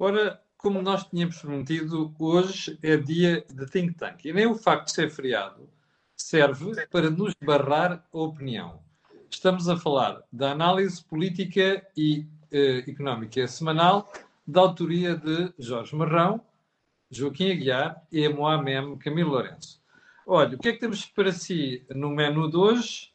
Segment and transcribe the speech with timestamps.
[0.00, 4.24] Ora, como nós tínhamos prometido, hoje é dia de think tank.
[4.24, 5.68] E nem o facto de ser feriado
[6.14, 8.80] serve para nos barrar a opinião.
[9.28, 14.12] Estamos a falar da análise política e eh, económica semanal
[14.46, 16.40] da autoria de Jorge Marrão,
[17.10, 19.82] Joaquim Aguiar e Moamem Camilo Lourenço.
[20.24, 23.12] Olha, o que é que temos para si no menu de hoje?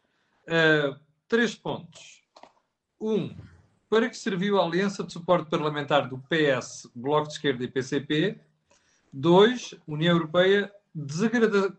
[0.47, 2.23] Uh, três pontos.
[2.99, 3.33] Um,
[3.93, 8.39] para que serviu a aliança de suporte parlamentar do PS, Bloco de Esquerda e PCP?
[9.13, 10.73] Dois, União Europeia,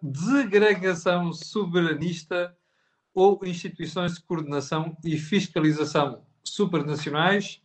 [0.00, 2.56] desagregação soberanista
[3.12, 7.60] ou instituições de coordenação e fiscalização supranacionais?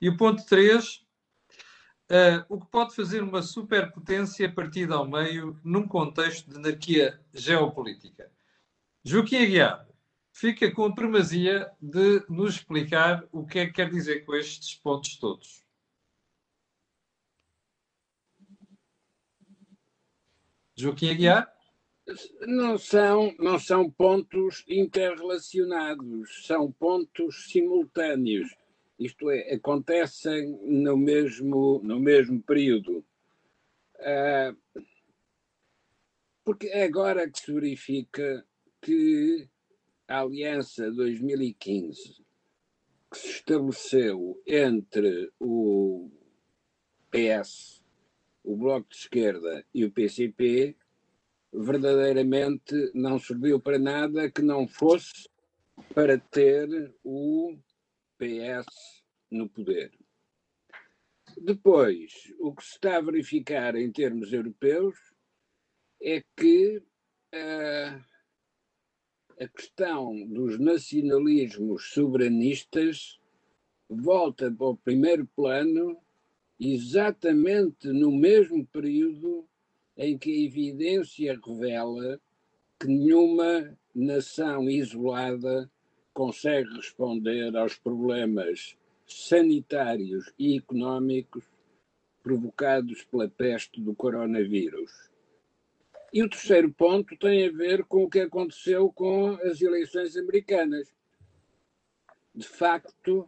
[0.00, 1.02] E o ponto 3,
[2.10, 8.30] Uh, o que pode fazer uma superpotência partida ao meio num contexto de anarquia geopolítica.
[9.02, 9.86] Joaquim Aguiar
[10.32, 14.74] fica com a primazia de nos explicar o que é que quer dizer com estes
[14.74, 15.62] pontos todos.
[20.76, 21.52] Joaquim Aguiar?
[22.40, 28.50] Não são, não são pontos interrelacionados, são pontos simultâneos
[29.04, 33.04] isto é, acontecem no mesmo, no mesmo período.
[33.98, 34.82] Uh,
[36.44, 38.46] porque é agora que se verifica
[38.80, 39.48] que
[40.12, 42.22] a Aliança 2015,
[43.10, 46.10] que se estabeleceu entre o
[47.10, 47.82] PS,
[48.44, 50.76] o Bloco de Esquerda e o PCP,
[51.50, 55.30] verdadeiramente não serviu para nada que não fosse
[55.94, 57.56] para ter o
[58.18, 58.66] PS
[59.30, 59.92] no poder.
[61.38, 64.98] Depois, o que se está a verificar em termos europeus
[66.02, 66.82] é que
[67.34, 68.11] uh,
[69.42, 73.18] a questão dos nacionalismos soberanistas
[73.90, 75.98] volta para o primeiro plano
[76.60, 79.44] exatamente no mesmo período
[79.96, 82.20] em que a evidência revela
[82.78, 85.68] que nenhuma nação isolada
[86.14, 91.44] consegue responder aos problemas sanitários e económicos
[92.22, 95.11] provocados pela peste do coronavírus.
[96.12, 100.92] E o terceiro ponto tem a ver com o que aconteceu com as eleições americanas.
[102.34, 103.26] De facto,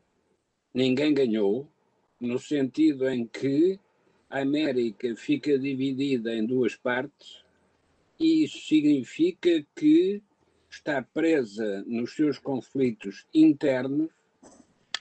[0.72, 1.66] ninguém ganhou,
[2.20, 3.80] no sentido em que
[4.28, 7.42] a América fica dividida em duas partes,
[8.20, 10.22] e isso significa que
[10.68, 14.10] está presa nos seus conflitos internos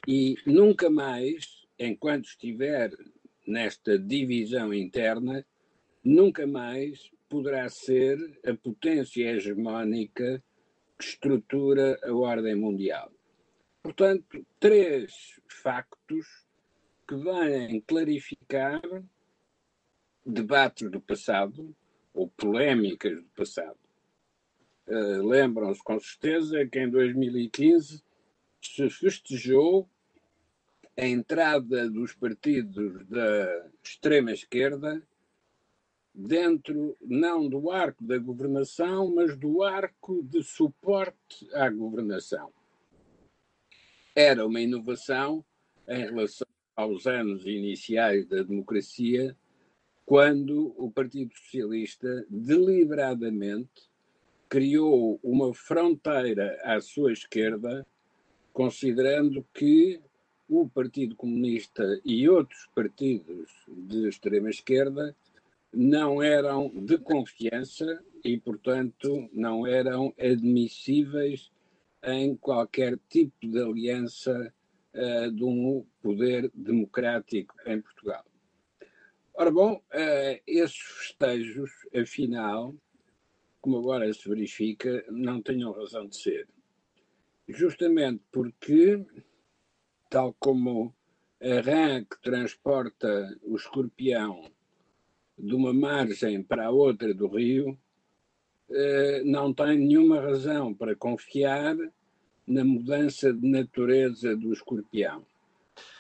[0.08, 2.96] e nunca mais, enquanto estiver
[3.46, 5.46] nesta divisão interna,
[6.04, 10.44] nunca mais poderá ser a potência hegemónica
[11.00, 13.12] que estrutura a ordem mundial.
[13.82, 16.28] Portanto, três factos
[17.08, 18.80] que vêm clarificar
[20.24, 21.76] debates do passado
[22.14, 23.80] ou polémicas do passado.
[24.86, 28.04] Uh, Lembram-se com certeza que em 2015
[28.62, 29.90] se festejou
[30.96, 35.02] a entrada dos partidos da extrema-esquerda
[36.14, 42.52] dentro, não do arco da governação, mas do arco de suporte à governação.
[44.16, 45.44] Era uma inovação
[45.88, 49.36] em relação aos anos iniciais da democracia,
[50.06, 53.90] quando o Partido Socialista deliberadamente
[54.50, 57.86] criou uma fronteira à sua esquerda,
[58.52, 60.00] considerando que
[60.48, 65.16] o Partido Comunista e outros partidos de extrema-esquerda
[65.74, 71.52] não eram de confiança e, portanto, não eram admissíveis
[72.04, 74.54] em qualquer tipo de aliança
[74.94, 78.24] uh, de um poder democrático em Portugal.
[79.34, 82.76] Ora bom, uh, esses festejos, afinal,
[83.60, 86.48] como agora se verifica, não tenham razão de ser.
[87.48, 89.04] Justamente porque,
[90.10, 90.94] tal como
[91.42, 94.53] a rã que transporta o escorpião
[95.44, 97.78] de uma margem para a outra do rio,
[98.70, 101.76] eh, não tem nenhuma razão para confiar
[102.48, 105.26] na mudança de natureza do escorpião.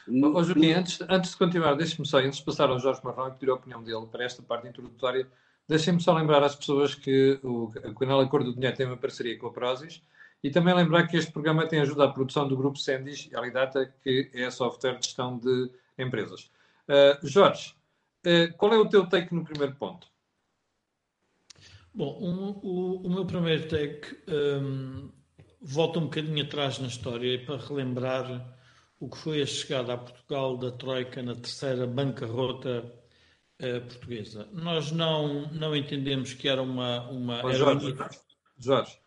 [0.07, 3.31] Oh, Joaquim, antes, antes de continuar, deixe-me só, antes de passar ao Jorge Marrão e
[3.31, 5.27] pedir a opinião dele para esta parte introdutória,
[5.67, 9.47] Deixem-me só lembrar às pessoas que o, canal Acordo do Dinheiro tem uma parceria com
[9.47, 10.01] a Prozis
[10.43, 13.93] e também lembrar que este programa tem ajuda à produção do grupo Sendis e Alidata,
[14.03, 16.51] que é software de gestão de empresas.
[16.87, 17.73] Uh, Jorge,
[18.57, 20.07] qual é o teu take no primeiro ponto?
[21.93, 25.11] Bom, um, o, o, meu primeiro take um,
[25.61, 28.57] volta um bocadinho atrás na história para relembrar
[28.99, 32.91] o que foi a chegada a Portugal da Troika na terceira bancarrota
[33.61, 34.49] uh, portuguesa.
[34.53, 37.07] Nós não, não entendemos que era uma.
[37.09, 38.09] uma oh, Jorge, era...
[38.57, 38.97] Jorge,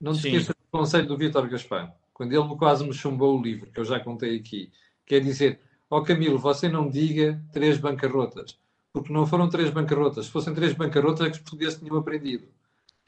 [0.00, 3.72] não te esqueças do conselho do Vítor Gaspar, quando ele quase me chumbou o livro,
[3.72, 4.70] que eu já contei aqui,
[5.04, 8.56] quer dizer, ó oh, Camilo, você não diga três bancarrotas,
[9.00, 10.26] porque não foram três bancarrotas.
[10.26, 12.48] Se fossem três bancarrotas, é que os portugueses tinham aprendido.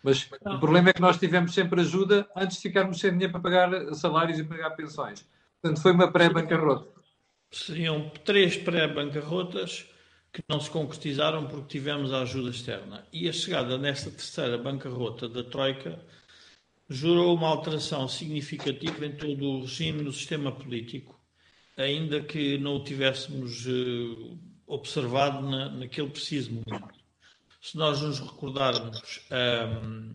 [0.03, 0.57] Mas não.
[0.57, 3.95] o problema é que nós tivemos sempre ajuda antes de ficarmos sem dinheiro para pagar
[3.95, 5.27] salários e pagar pensões.
[5.63, 6.87] Portanto, foi uma pré-bancarrota.
[7.51, 9.87] Seriam três pré-bancarrotas
[10.31, 13.07] que não se concretizaram porque tivemos a ajuda externa.
[13.11, 15.99] E a chegada nesta terceira bancarrota da Troika
[16.89, 21.19] jurou uma alteração significativa em todo o regime no sistema político,
[21.77, 24.39] ainda que não o tivéssemos uh,
[24.69, 26.99] observado na, naquele preciso momento.
[27.61, 30.15] Se nós nos recordarmos, um, uh,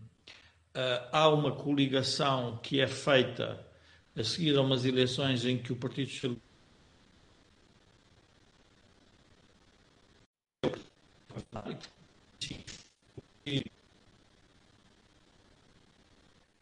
[0.74, 3.66] eh, há uma coligação que é feita
[4.16, 6.44] a seguir a umas eleições em que o Partido Socialista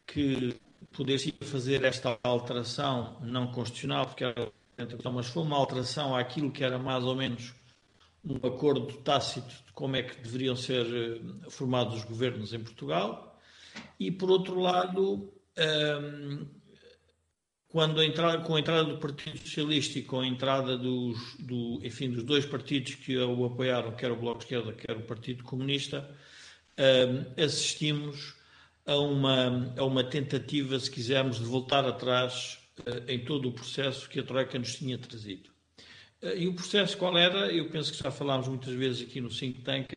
[0.06, 0.60] que
[0.92, 4.52] pudesse fazer esta alteração não constitucional, porque era,
[5.10, 7.54] mas foi uma alteração àquilo que era mais ou menos
[8.24, 13.40] um acordo tácito de como é que deveriam ser eh, formados os governos em Portugal,
[13.98, 16.46] e por outro lado, um,
[17.68, 21.80] quando a entrada, com a entrada do Partido Socialista e com a entrada dos, do,
[21.82, 25.42] enfim, dos dois partidos que o apoiaram, quer o Bloco de Esquerda, quer o Partido
[25.42, 26.08] Comunista,
[26.78, 28.34] um, assistimos
[28.84, 34.08] a uma, a uma tentativa, se quisermos, de voltar atrás uh, em todo o processo
[34.08, 35.51] que a Troika nos tinha trazido.
[36.22, 37.52] Uh, e o processo qual era?
[37.52, 39.92] Eu penso que já falámos muitas vezes aqui no Think Tank,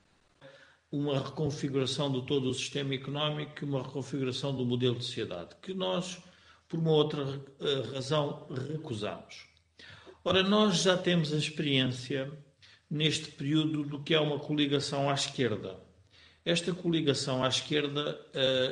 [0.92, 6.22] uma reconfiguração de todo o sistema económico, uma reconfiguração do modelo de sociedade, que nós
[6.68, 9.48] por uma outra uh, razão, recusamos.
[10.24, 12.32] Ora, nós já temos a experiência
[12.90, 15.80] neste período do que é uma coligação à esquerda.
[16.44, 18.20] Esta coligação à esquerda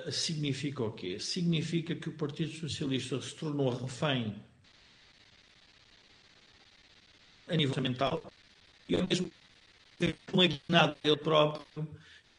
[0.08, 1.20] uh, significa o quê?
[1.20, 4.36] Significa que o Partido Socialista se tornou refém
[7.54, 8.24] a nível mental
[8.90, 9.32] e ao mesmo
[10.00, 11.88] tempo, é nada ele próprio,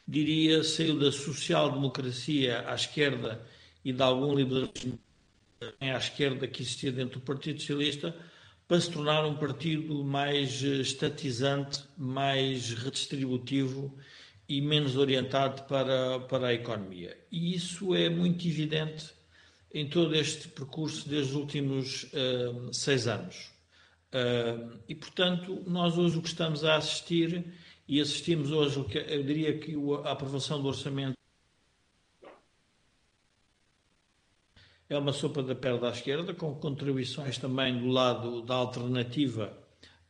[0.06, 3.40] diria, saiu da social-democracia à esquerda
[3.84, 4.98] e de algum liberalismo
[5.80, 8.14] à esquerda que existia dentro do Partido Socialista
[8.66, 13.96] para se tornar um partido mais eh, estatizante, mais redistributivo
[14.48, 17.16] e menos orientado para, para a economia.
[17.30, 19.12] E isso é muito evidente
[19.72, 23.53] em todo este percurso desde os últimos uh, seis anos.
[24.14, 27.52] Uh, e, portanto, nós hoje o que estamos a assistir,
[27.88, 29.74] e assistimos hoje, eu diria que
[30.04, 31.18] a aprovação do orçamento
[34.88, 39.52] é uma sopa da perna à esquerda, com contribuições também do lado da alternativa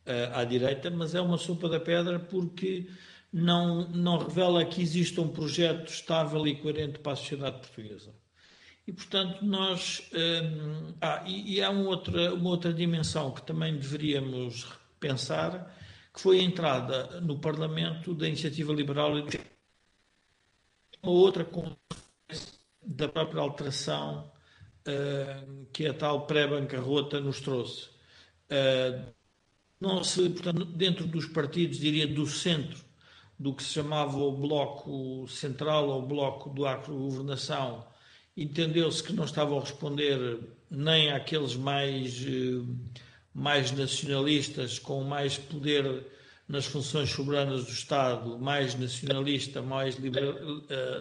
[0.06, 2.90] uh, à direita, mas é uma sopa da pedra porque
[3.32, 8.14] não, não revela que exista um projeto estável e coerente para a sociedade portuguesa.
[8.86, 10.02] E, portanto, nós.
[10.12, 14.66] Um, eh, ah, e, e há uma outra, uma outra dimensão que também deveríamos
[15.00, 15.74] pensar,
[16.12, 19.24] que foi a entrada no Parlamento da Iniciativa Liberal e
[21.02, 21.46] uma outra
[22.82, 24.32] da própria alteração
[24.88, 27.88] uh, que a tal pré-bancarrota nos trouxe.
[28.50, 29.12] Uh,
[29.80, 32.82] não se, portanto, dentro dos partidos, diria do centro,
[33.38, 37.86] do que se chamava o Bloco Central ou o Bloco do Acro-Governação,
[38.36, 42.62] entendeu-se que não estavam a responder nem àqueles mais, eh,
[43.32, 46.04] mais nacionalistas, com mais poder
[46.48, 49.96] nas funções soberanas do Estado, mais nacionalista, mais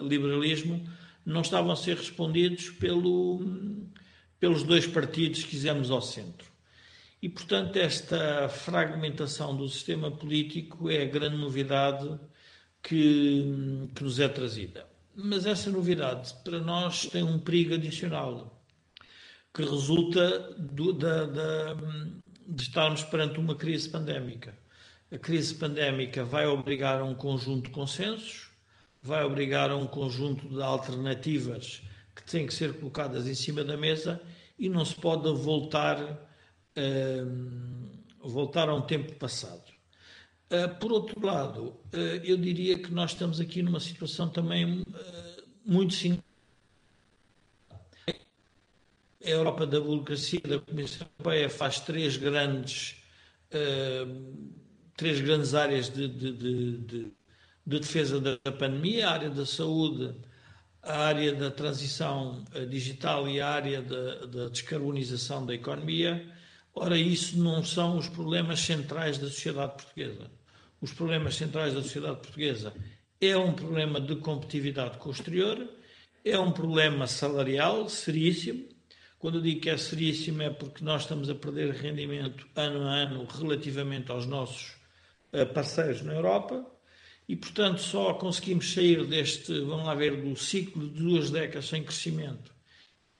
[0.01, 0.87] liberalismo,
[1.25, 3.45] não estavam a ser respondidos pelo,
[4.39, 6.51] pelos dois partidos que fizemos ao centro.
[7.21, 12.19] E, portanto, esta fragmentação do sistema político é a grande novidade
[12.81, 14.85] que, que nos é trazida.
[15.15, 18.59] Mas essa novidade, para nós, tem um perigo adicional,
[19.53, 21.73] que resulta do, da, da,
[22.47, 24.57] de estarmos perante uma crise pandémica.
[25.11, 28.49] A crise pandémica vai obrigar a um conjunto de consensos,
[29.03, 31.83] vai obrigar a um conjunto de alternativas
[32.15, 34.19] que têm que ser colocadas em cima da mesa
[34.57, 39.72] e não se pode voltar, uh, voltar a um tempo passado.
[40.53, 44.83] Uh, por outro lado, uh, eu diria que nós estamos aqui numa situação também
[45.65, 46.23] muito simples.
[49.25, 52.97] A Europa da burocracia da Comissão Europeia faz três grandes,
[54.97, 57.13] três grandes áreas de, de, de, de
[57.65, 60.13] de defesa da pandemia, a área da saúde,
[60.81, 66.29] a área da transição eh, digital e a área da, da descarbonização da economia,
[66.75, 70.31] Ora, isso não são os problemas centrais da sociedade portuguesa.
[70.83, 72.73] Os problemas centrais da sociedade portuguesa
[73.21, 75.65] é um problema de competitividade com o exterior,
[76.25, 78.67] é um problema salarial seríssimo.
[79.17, 82.95] Quando eu digo que é seríssimo é porque nós estamos a perder rendimento ano a
[82.95, 84.75] ano relativamente aos nossos
[85.31, 86.69] eh, parceiros na Europa
[87.29, 91.81] e, portanto, só conseguimos sair deste, vamos lá ver, do ciclo de duas décadas sem
[91.81, 92.53] crescimento,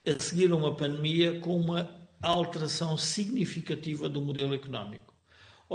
[0.05, 1.89] a seguir a uma pandemia com uma
[2.22, 5.12] alteração significativa do modelo económico.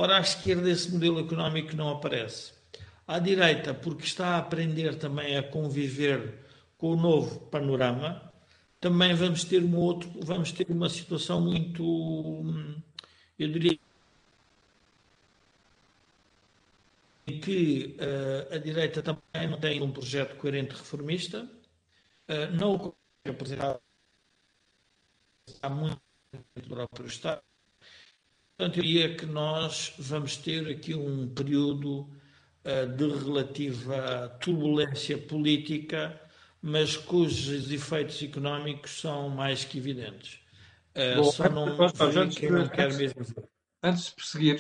[0.00, 2.52] Ora, à esquerda esse modelo económico não aparece.
[3.04, 6.38] À direita, porque está a aprender também a conviver
[6.76, 8.32] com o novo panorama,
[8.80, 11.82] também vamos ter um outro, vamos ter uma situação muito,
[13.36, 13.76] eu diria
[17.42, 22.94] que uh, a direita também não tem um projeto coerente reformista, uh, não o
[23.28, 23.80] apresentar
[25.60, 26.00] há muito
[26.54, 27.47] do próprio Estado.
[28.58, 36.20] Portanto, eu diria que nós vamos ter aqui um período uh, de relativa turbulência política,
[36.60, 40.40] mas cujos efeitos económicos são mais que evidentes.
[41.16, 43.24] Bom, só não, antes, não quero mesmo
[43.80, 44.58] Antes de prosseguir,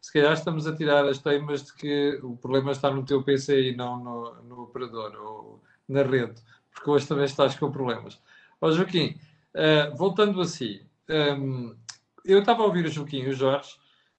[0.00, 3.72] se calhar estamos a tirar as teimas de que o problema está no teu PC
[3.72, 6.40] e não no, no operador ou na rede,
[6.72, 8.18] porque hoje também estás com problemas.
[8.58, 9.20] Ó Joaquim,
[9.54, 11.76] uh, voltando a si, um, ehm,
[12.24, 13.76] eu estava a ouvir o Joaquim e o Jorge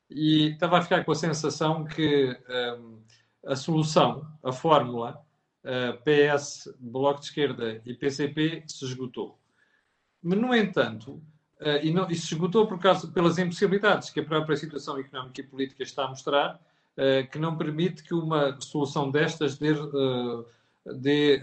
[0.10, 2.38] e estava a ficar com a sensação que
[2.80, 3.00] um,
[3.46, 5.22] a solução, a fórmula
[5.64, 5.68] uh,
[6.06, 9.40] eh, PS, Bloco de Esquerda e PCP se esgotou.
[10.22, 11.22] Mas, no entanto,
[11.62, 15.42] Uh, e, não, e se esgotou por causa, pelas impossibilidades que a própria situação económica
[15.42, 19.74] e política está a mostrar, uh, que não permite que uma solução destas dê,
[20.86, 21.42] dê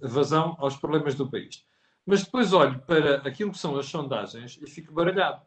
[0.00, 1.62] vazão aos problemas do país.
[2.06, 5.42] Mas depois olho para aquilo que são as sondagens e fico baralhado.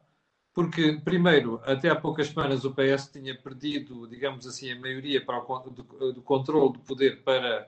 [0.54, 5.40] Porque, primeiro, até há poucas semanas o PS tinha perdido, digamos assim, a maioria para
[5.40, 7.68] o, do, do controle do poder para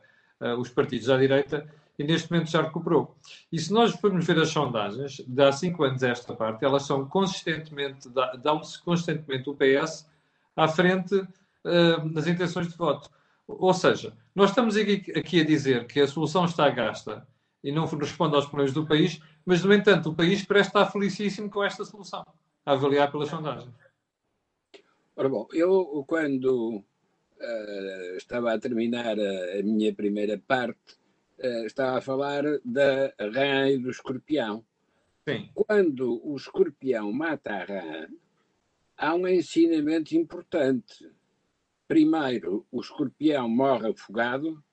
[0.59, 3.15] os partidos à direita e neste momento já recuperou.
[3.51, 6.83] E se nós formos ver as sondagens, de há cinco anos a esta parte, elas
[6.83, 8.09] são consistentemente,
[8.41, 10.07] dão-se consistentemente o PS
[10.55, 13.09] à frente uh, nas intenções de voto.
[13.47, 17.25] Ou seja, nós estamos aqui, aqui, a dizer que a solução está gasta
[17.63, 21.49] e não responde aos problemas do país, mas, no entanto, o país parece estar felicíssimo
[21.49, 22.25] com esta solução,
[22.65, 23.73] a avaliar pelas sondagens.
[25.15, 30.97] Ora bom, eu quando uh, estava a terminar a, a minha primeira parte,
[31.39, 34.65] uh, estava a falar da rã e do escorpião.
[35.27, 35.49] Sim.
[35.53, 38.07] Quando o escorpião mata a rã,
[38.97, 41.09] há um ensinamento importante.
[41.87, 44.63] Primeiro, o escorpião morre afogado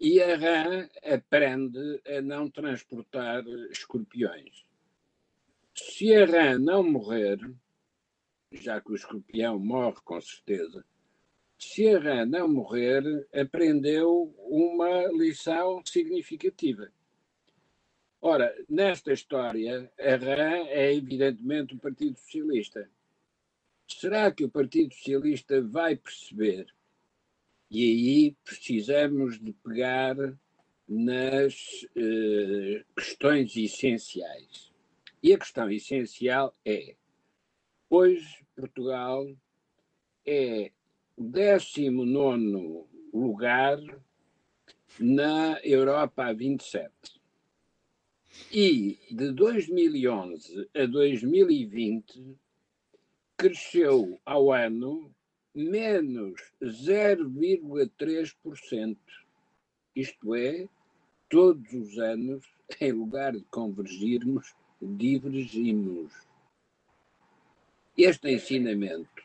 [0.00, 4.63] e a rã aprende a não transportar escorpiões.
[5.74, 7.38] Se a rã não morrer,
[8.52, 10.84] já que o escorpião morre com certeza,
[11.58, 16.92] se a rã não morrer, aprendeu uma lição significativa.
[18.20, 22.88] Ora, nesta história, a rã é evidentemente o Partido Socialista.
[23.88, 26.66] Será que o Partido Socialista vai perceber?
[27.70, 30.16] E aí precisamos de pegar
[30.86, 34.73] nas eh, questões essenciais.
[35.24, 36.96] E a questão essencial é:
[37.88, 39.26] hoje Portugal
[40.26, 40.70] é
[41.16, 43.78] 19 lugar
[45.00, 46.92] na Europa a 27.
[48.52, 52.36] E de 2011 a 2020
[53.34, 55.10] cresceu ao ano
[55.54, 58.98] menos 0,3%.
[59.96, 60.68] Isto é,
[61.30, 62.44] todos os anos,
[62.78, 64.54] em lugar de convergirmos,
[64.84, 66.12] divergimos.
[67.96, 69.22] Este ensinamento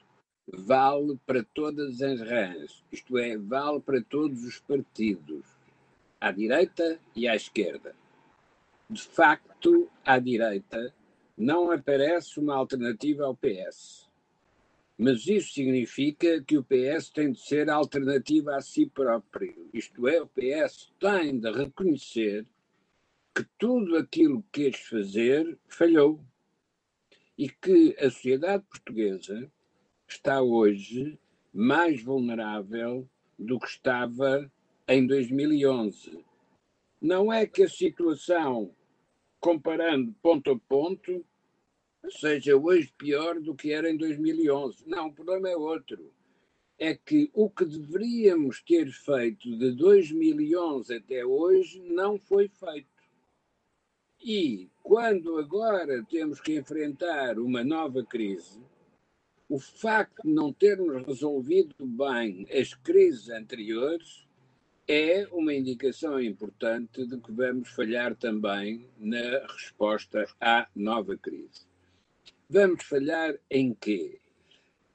[0.48, 5.46] vale para todas as rãs, isto é, vale para todos os partidos,
[6.20, 7.96] à direita e à esquerda.
[8.90, 10.94] De facto, à direita
[11.38, 14.10] não aparece uma alternativa ao PS.
[14.98, 19.70] Mas isso significa que o PS tem de ser alternativa a si próprio.
[19.74, 22.46] Isto é, o PS tem de reconhecer
[23.40, 26.20] que tudo aquilo que quis fazer falhou
[27.38, 29.50] e que a sociedade portuguesa
[30.06, 31.18] está hoje
[31.54, 34.52] mais vulnerável do que estava
[34.90, 36.22] em 2011.
[37.00, 38.76] Não é que a situação,
[39.40, 41.26] comparando ponto a ponto,
[42.10, 44.84] seja hoje pior do que era em 2011.
[44.86, 46.14] Não, o problema é outro.
[46.78, 52.99] É que o que deveríamos ter feito de 2011 até hoje não foi feito.
[54.22, 58.60] E quando agora temos que enfrentar uma nova crise,
[59.48, 64.28] o facto de não termos resolvido bem as crises anteriores
[64.88, 71.68] é uma indicação importante de que vamos falhar também na resposta à nova crise.
[72.50, 74.20] Vamos falhar em quê?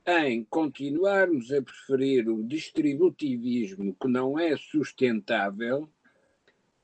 [0.07, 5.89] Em continuarmos a preferir o distributivismo que não é sustentável,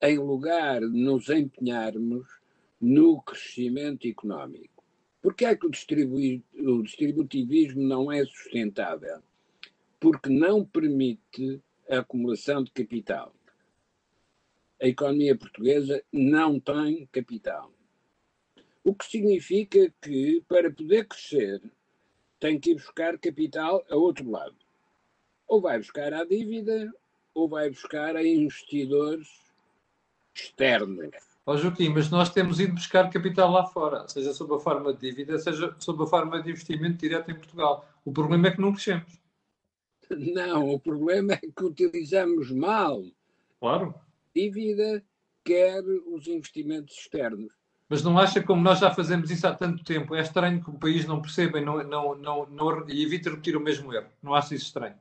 [0.02, 2.26] em lugar de nos empenharmos
[2.80, 4.83] no crescimento económico.
[5.21, 9.21] Por que é que o, o distributivismo não é sustentável?
[9.99, 13.35] Porque não permite a acumulação de capital.
[14.80, 17.71] A economia portuguesa não tem capital.
[18.83, 21.61] O que significa que, para poder crescer,
[22.38, 24.57] tem que ir buscar capital a outro lado.
[25.47, 26.90] Ou vai buscar a dívida,
[27.35, 29.28] ou vai buscar a investidores
[30.45, 31.11] externos.
[31.47, 34.93] Ó oh, Joaquim, mas nós temos ido buscar capital lá fora, seja sob a forma
[34.93, 37.89] de dívida, seja sob a forma de investimento direto em Portugal.
[38.05, 39.19] O problema é que não crescemos.
[40.11, 43.03] Não, o problema é que utilizamos mal
[43.61, 43.95] claro.
[44.35, 45.03] dívida,
[45.45, 47.53] quer os investimentos externos.
[47.89, 50.15] Mas não acha como nós já fazemos isso há tanto tempo?
[50.15, 53.57] É estranho que o país não perceba e, não, não, não, não, e evite repetir
[53.57, 54.07] o mesmo erro.
[54.23, 54.95] Não acha isso estranho?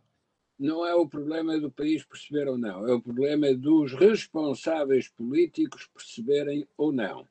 [0.60, 5.90] Não é o problema do país perceber ou não, é o problema dos responsáveis políticos
[5.94, 7.26] perceberem ou não.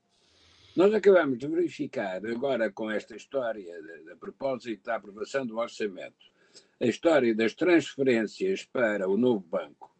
[0.74, 3.74] Nós acabamos de verificar agora com esta história,
[4.10, 6.26] a propósito da aprovação do orçamento,
[6.80, 9.94] a história das transferências para o novo banco,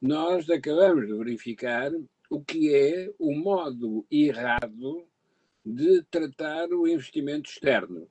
[0.00, 1.90] nós acabamos de verificar
[2.30, 5.06] o que é o modo errado
[5.64, 8.08] de tratar o investimento externo.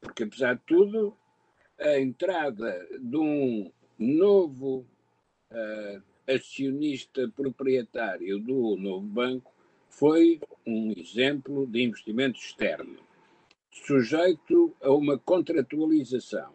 [0.00, 1.16] Porque, apesar de tudo,
[1.78, 4.86] a entrada de um novo
[5.50, 9.52] uh, acionista proprietário do novo banco
[9.88, 12.98] foi um exemplo de investimento externo,
[13.70, 16.52] sujeito a uma contratualização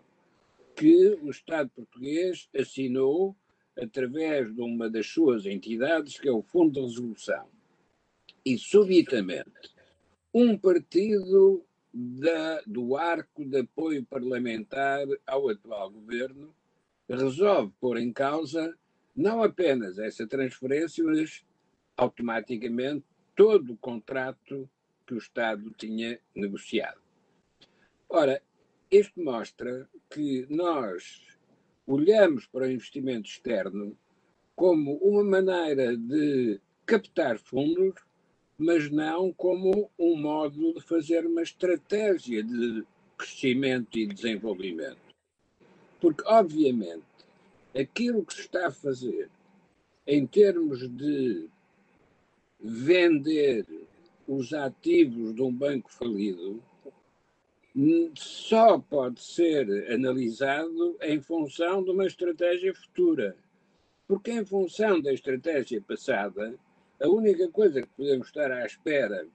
[0.75, 3.35] que o Estado português assinou
[3.77, 7.47] através de uma das suas entidades, que é o Fundo de Resolução.
[8.45, 9.73] E, subitamente,
[10.33, 16.53] um partido da, do arco de apoio parlamentar ao atual governo
[17.07, 18.75] resolve pôr em causa
[19.15, 21.45] não apenas essa transferência, mas
[21.95, 24.67] automaticamente todo o contrato
[25.05, 26.99] que o Estado tinha negociado.
[28.09, 28.41] Ora,
[28.89, 31.21] isto mostra que nós
[31.85, 33.97] olhamos para o investimento externo
[34.55, 38.01] como uma maneira de captar fundos,
[38.57, 42.83] mas não como um modo de fazer uma estratégia de
[43.17, 44.97] crescimento e desenvolvimento.
[45.99, 47.03] Porque, obviamente,
[47.73, 49.29] aquilo que se está a fazer
[50.05, 51.47] em termos de
[52.59, 53.65] vender
[54.27, 56.61] os ativos de um banco falido
[58.15, 63.35] só pode ser analisado em função de uma estratégia futura.
[64.07, 66.55] Porque, em função da estratégia passada,
[67.03, 69.27] a única coisa que podemos estar à espera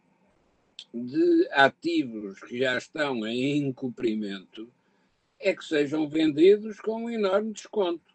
[0.92, 4.72] de ativos que já estão em incumprimento
[5.38, 8.14] é que sejam vendidos com um enorme desconto.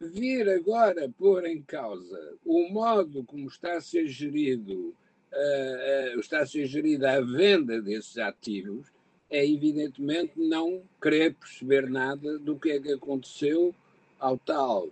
[0.00, 4.88] Vir agora pôr em causa o modo como está a ser gerido,
[5.32, 8.88] uh, uh, está a ser gerida a venda desses ativos,
[9.30, 13.72] é evidentemente não querer perceber nada do que é que aconteceu
[14.18, 14.90] ao tal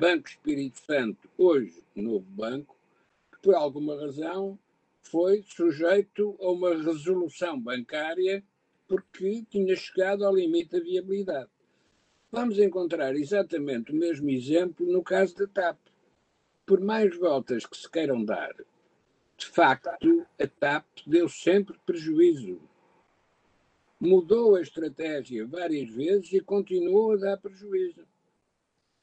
[0.00, 2.74] Banco Espírito Santo, hoje novo banco,
[3.30, 4.58] que por alguma razão
[5.02, 8.42] foi sujeito a uma resolução bancária
[8.88, 11.50] porque tinha chegado ao limite da viabilidade.
[12.32, 15.78] Vamos encontrar exatamente o mesmo exemplo no caso da TAP.
[16.64, 18.54] Por mais voltas que se queiram dar,
[19.36, 22.58] de facto, a TAP deu sempre prejuízo
[24.00, 28.09] mudou a estratégia várias vezes e continuou a dar prejuízo.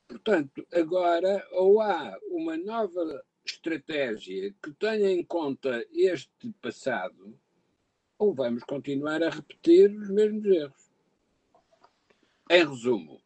[0.07, 7.37] Portanto, agora ou há uma nova estratégia que tenha em conta este passado,
[8.17, 10.91] ou vamos continuar a repetir os mesmos erros.
[12.49, 13.21] Em resumo,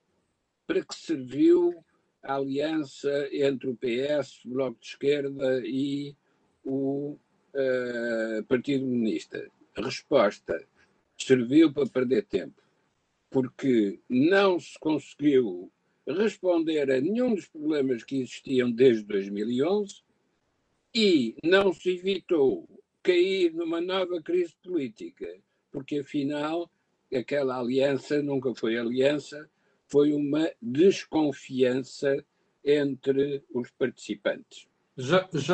[0.65, 1.85] para que serviu
[2.23, 6.15] a aliança entre o PS, o Bloco de Esquerda e
[6.63, 7.17] o
[7.53, 9.47] uh, Partido Comunista?
[9.75, 10.67] Resposta:
[11.17, 12.61] serviu para perder tempo,
[13.29, 15.71] porque não se conseguiu
[16.07, 20.01] responder a nenhum dos problemas que existiam desde 2011
[20.93, 22.67] e não se evitou
[23.03, 25.27] cair numa nova crise política,
[25.71, 26.69] porque afinal
[27.13, 29.49] aquela aliança nunca foi aliança,
[29.87, 32.23] foi uma desconfiança
[32.63, 34.67] entre os participantes.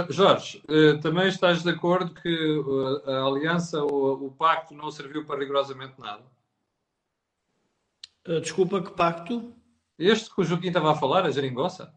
[0.10, 5.26] Jorge, eh, também estás de acordo que eh, a aliança ou o pacto não serviu
[5.26, 6.24] para rigorosamente nada?
[8.26, 9.54] Eh, desculpa, que pacto?
[9.98, 11.94] Este que o Joaquim estava a falar, a geringonça?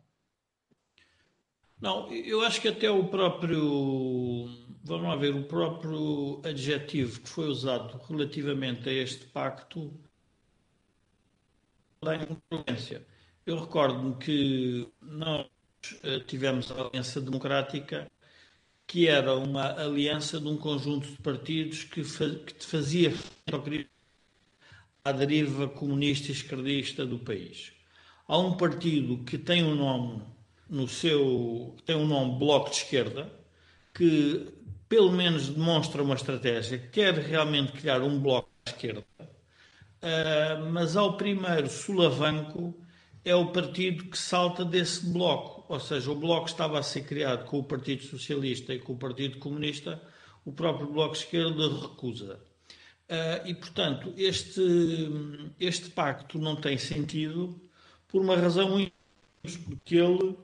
[1.80, 4.48] Não, eu acho que até o próprio,
[4.84, 9.98] vamos lá ver, o próprio adjetivo que foi usado relativamente a este pacto
[12.02, 13.06] dá influência.
[13.46, 15.46] Eu recordo-me que nós
[16.02, 18.10] eh, tivemos a Aliança Democrática,
[18.86, 23.12] que era uma aliança de um conjunto de partidos que, que fazia
[25.04, 27.79] a deriva comunista e esquerdista do país.
[28.30, 30.22] Há um partido que tem um nome
[30.68, 33.28] no seu tem um nome Bloco de Esquerda
[33.92, 34.46] que
[34.88, 41.16] pelo menos demonstra uma estratégia, quer realmente criar um bloco de esquerda, uh, mas ao
[41.16, 42.80] primeiro sulavanco
[43.24, 47.46] é o partido que salta desse bloco, ou seja, o bloco estava a ser criado
[47.46, 50.00] com o Partido Socialista e com o Partido Comunista,
[50.44, 52.40] o próprio Bloco de Esquerda recusa.
[53.08, 54.62] Uh, e, portanto, este,
[55.58, 57.60] este pacto não tem sentido
[58.10, 58.92] por uma razão muito
[59.64, 60.36] porque ele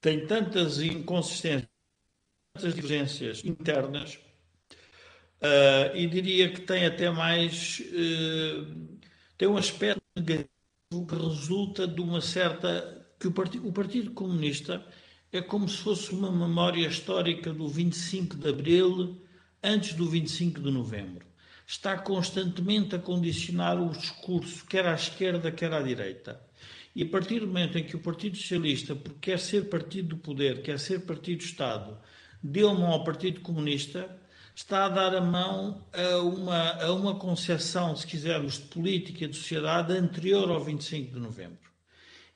[0.00, 1.68] tem tantas inconsistências,
[2.54, 4.18] tantas divergências internas,
[5.40, 8.98] uh, e diria que tem até mais, uh,
[9.38, 10.48] tem um aspecto negativo
[11.06, 13.34] que resulta de uma certa, que o
[13.68, 14.84] o Partido Comunista
[15.32, 19.22] é como se fosse uma memória histórica do 25 de Abril
[19.62, 21.24] antes do 25 de Novembro.
[21.66, 26.38] Está constantemente a condicionar o discurso, quer à esquerda, quer à direita.
[26.94, 30.16] E a partir do momento em que o Partido Socialista, porque quer ser partido do
[30.16, 31.98] poder, quer ser partido do Estado,
[32.42, 34.18] deu mão ao Partido Comunista,
[34.54, 39.28] está a dar a mão a uma, a uma concepção, se quisermos, de política e
[39.28, 41.72] de sociedade anterior ao 25 de novembro.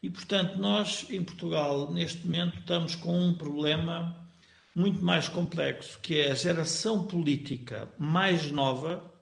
[0.02, 4.16] E, portanto, nós, em Portugal, neste momento, estamos com um problema
[4.74, 9.12] muito mais complexo, que é a geração política mais nova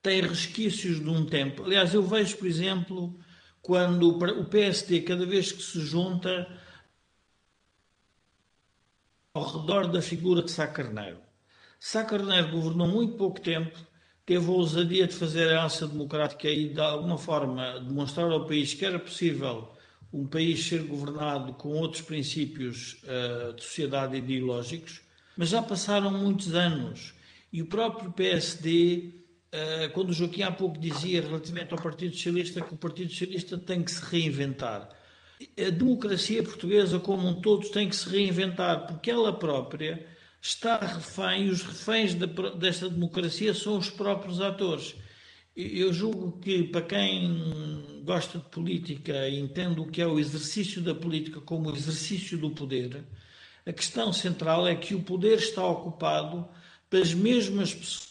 [0.00, 1.64] tem resquícios de um tempo.
[1.64, 3.18] Aliás, eu vejo, por exemplo,
[3.62, 6.48] quando o PSD, cada vez que se junta
[9.34, 11.18] ao redor da figura de Sá Carneiro.
[11.78, 13.78] Sá Carneiro governou muito pouco tempo,
[14.26, 18.74] teve a ousadia de fazer a aliança democrática e, de alguma forma, demonstrar ao país
[18.74, 19.72] que era possível
[20.12, 25.02] um país ser governado com outros princípios uh, de sociedade ideológicos,
[25.36, 27.14] mas já passaram muitos anos
[27.52, 29.17] e o próprio PSD
[29.50, 33.56] eh, quando o Joaquim há pouco dizia relativamente ao Partido Socialista que o Partido Socialista
[33.56, 34.88] tem que se reinventar.
[35.56, 40.06] A democracia portuguesa como um todo tem que se reinventar, porque ela própria
[40.40, 44.94] está refém, e os reféns desta democracia são os próprios atores.
[45.56, 50.80] Eu julgo que para quem gosta de política e entende o que é o exercício
[50.80, 53.04] da política como o exercício do poder,
[53.66, 56.48] a questão central é que o poder está ocupado
[56.88, 58.07] pelas mesmas pessoas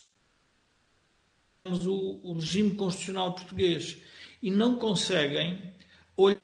[1.72, 3.98] o, o regime constitucional português
[4.42, 5.74] e não conseguem
[6.16, 6.42] olhar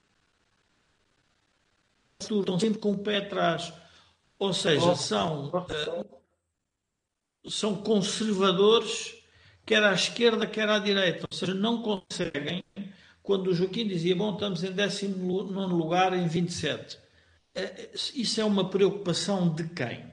[2.20, 3.74] estão sempre com o pé atrás.
[4.40, 6.06] Ou seja, são, uh,
[7.50, 9.16] são conservadores,
[9.66, 11.28] quer à esquerda, quer à direita.
[11.30, 12.64] Ou seja, não conseguem,
[13.22, 16.96] quando o Joaquim dizia, bom, estamos em 19 lugar em 27.
[16.96, 17.00] Uh,
[17.56, 20.13] eh, isso é uma preocupação de quem?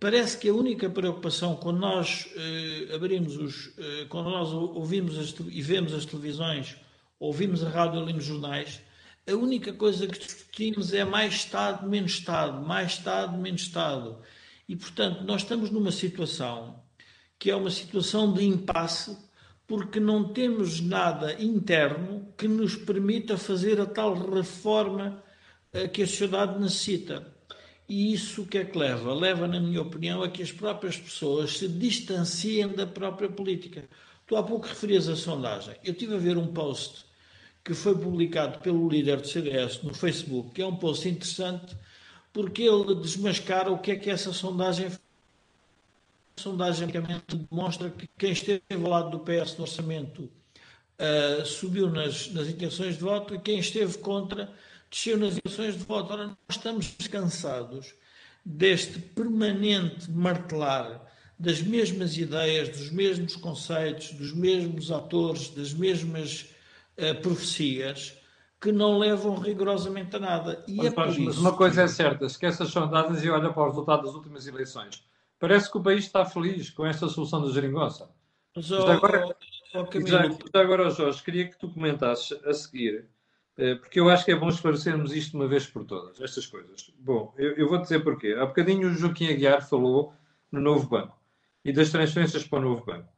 [0.00, 5.34] Parece que a única preocupação quando nós eh, abrimos os, eh, quando nós ouvimos as,
[5.50, 6.76] e vemos as televisões,
[7.18, 8.80] ouvimos a rádio lemos jornais,
[9.28, 14.18] a única coisa que discutimos é mais Estado, menos Estado, mais Estado, menos Estado.
[14.68, 16.82] E, portanto, nós estamos numa situação
[17.38, 19.16] que é uma situação de impasse,
[19.66, 25.22] porque não temos nada interno que nos permita fazer a tal reforma
[25.72, 27.35] eh, que a sociedade necessita.
[27.88, 29.14] E isso o que é que leva?
[29.14, 33.84] Leva, na minha opinião, a que as próprias pessoas se distanciem da própria política.
[34.26, 35.76] Tu há pouco referias a sondagem.
[35.84, 37.04] Eu tive a ver um post
[37.62, 41.76] que foi publicado pelo líder do CDS no Facebook, que é um post interessante,
[42.32, 46.88] porque ele desmascara o que é que essa sondagem a sondagem
[47.26, 50.30] demonstra que quem esteve ao lado do PS no orçamento
[51.00, 54.52] uh, subiu nas, nas intenções de voto e quem esteve contra
[54.90, 56.12] desceu nas eleições de voto.
[56.12, 57.94] Ora, nós estamos cansados
[58.44, 61.04] deste permanente martelar
[61.38, 66.54] das mesmas ideias, dos mesmos conceitos, dos mesmos atores, das mesmas
[66.96, 68.16] uh, profecias
[68.60, 70.64] que não levam rigorosamente a nada.
[70.66, 73.62] E mas, é mas, mas uma coisa é certa, esquece as sondagens e olha para
[73.62, 75.04] o resultado das últimas eleições.
[75.38, 78.08] Parece que o país está feliz com esta solução da geringonça.
[78.54, 79.26] Mas, oh, agora,
[79.74, 83.06] oh, oh, já, agora, Jorge, queria que tu comentasses a seguir
[83.80, 86.92] porque eu acho que é bom esclarecermos isto uma vez por todas, estas coisas.
[86.98, 88.36] Bom, eu, eu vou dizer porquê.
[88.38, 90.12] Há bocadinho o Joaquim Aguiar falou
[90.52, 91.18] no novo banco
[91.64, 93.08] e das transferências para o novo banco.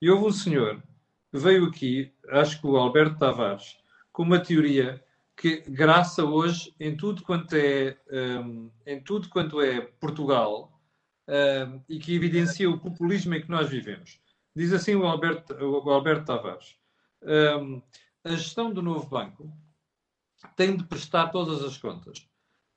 [0.00, 0.82] E houve um senhor
[1.30, 3.76] que veio aqui, acho que o Alberto Tavares,
[4.12, 5.02] com uma teoria
[5.36, 10.80] que graça hoje em tudo quanto é, um, em tudo quanto é Portugal
[11.28, 14.20] um, e que evidencia o populismo em que nós vivemos.
[14.54, 16.76] Diz assim o Alberto, o Alberto Tavares.
[17.22, 17.82] Um,
[18.24, 19.52] a gestão do novo banco
[20.56, 22.26] tem de prestar todas as contas.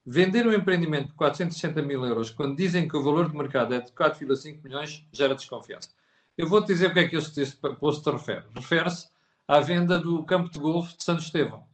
[0.05, 3.79] Vender um empreendimento de 460 mil euros quando dizem que o valor de mercado é
[3.79, 5.89] de 4,5 milhões gera desconfiança.
[6.37, 8.45] Eu vou-te dizer o que é que este, este posto refere.
[8.55, 9.09] Refere-se
[9.47, 11.69] à venda do campo de golfe de Santo Estevão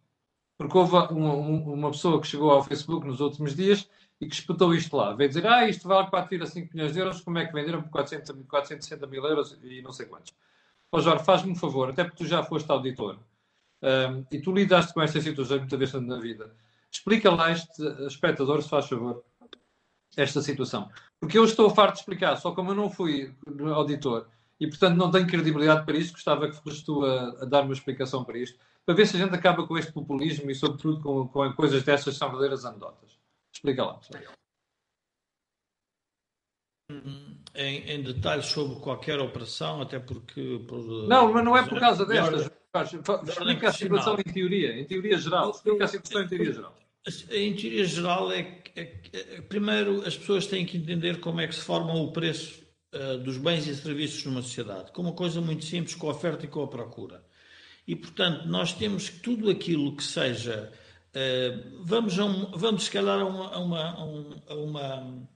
[0.58, 3.88] porque houve uma, uma, pessoa que chegou ao Facebook nos últimos dias
[4.20, 5.14] e que espetou isto lá.
[5.14, 8.36] Veio dizer, ah, isto vale 4,5 milhões de euros, como é que venderam por 400,
[8.48, 10.34] 460 mil euros e não sei quantos.
[10.92, 13.20] Ó Jorge, faz-me um favor, até porque tu já foste auditor
[13.82, 16.56] um, e tu lidaste com esta situação muitas vezes na vida.
[16.92, 19.24] Explica lá este espectador, se faz favor,
[20.16, 20.90] esta situação.
[21.20, 23.34] Porque eu estou farto de explicar, só como eu não fui
[23.76, 24.28] auditor
[24.60, 27.74] e, portanto, não tenho credibilidade para isto, gostava que fosses tu a, a dar uma
[27.74, 31.28] explicação para isto para ver se a gente acaba com este populismo e, sobretudo, com,
[31.28, 33.20] com coisas dessas que são verdadeiras anedotas.
[33.52, 34.00] Explica lá.
[37.54, 40.62] Em, em detalhes sobre qualquer operação, até porque.
[40.68, 42.50] Por, não, mas não é por causa destas.
[43.28, 45.52] Explica a situação em teoria, em teoria geral.
[45.52, 46.78] Explica a situação em teoria geral.
[47.32, 51.56] Em teoria geral, é, é, é, primeiro as pessoas têm que entender como é que
[51.56, 55.66] se forma o preço uh, dos bens e serviços numa sociedade, com uma coisa muito
[55.66, 57.24] simples, com a oferta e com a procura.
[57.88, 60.72] E, portanto, nós temos que tudo aquilo que seja.
[61.10, 65.30] Uh, vamos, a um, vamos, se calhar, a, uma, a, uma, a, uma,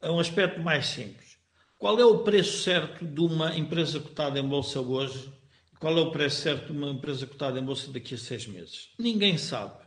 [0.00, 1.36] a um aspecto mais simples.
[1.78, 5.32] Qual é o preço certo de uma empresa cotada em bolsa hoje?
[5.78, 8.90] Qual é o preço certo de uma empresa cotada em bolsa daqui a seis meses?
[8.98, 9.84] Ninguém sabe.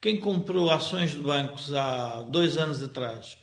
[0.00, 3.38] Quem comprou ações de bancos há dois anos atrás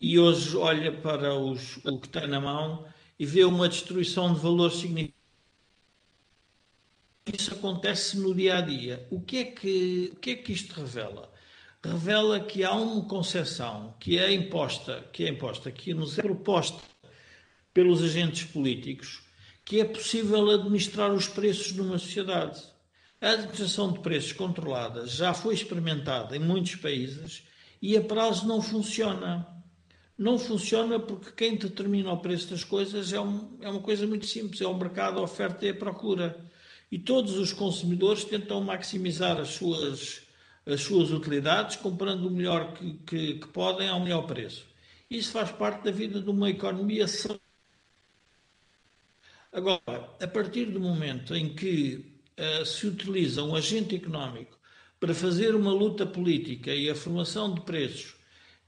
[0.00, 2.86] e hoje olha para os, o que tem na mão
[3.18, 5.22] e vê uma destruição de valor significativa
[7.26, 9.06] isso acontece no dia a dia.
[9.10, 11.31] O que é que, o que, é que isto revela?
[11.84, 16.80] Revela que há uma concepção que é imposta, que é imposta, que nos é proposta
[17.74, 19.22] pelos agentes políticos,
[19.64, 22.62] que é possível administrar os preços numa sociedade.
[23.20, 27.44] A administração de preços controlada já foi experimentada em muitos países
[27.80, 29.46] e a prazo não funciona.
[30.16, 34.26] Não funciona porque quem determina o preço das coisas é, um, é uma coisa muito
[34.26, 36.48] simples: é o mercado, a oferta e a procura
[36.92, 40.20] e todos os consumidores tentam maximizar as suas,
[40.66, 44.66] as suas utilidades comprando o melhor que, que, que podem ao melhor preço.
[45.10, 47.06] Isso faz parte da vida de uma economia
[49.52, 54.58] Agora, a partir do momento em que uh, se utiliza um agente económico
[54.98, 58.14] para fazer uma luta política e a formação de preços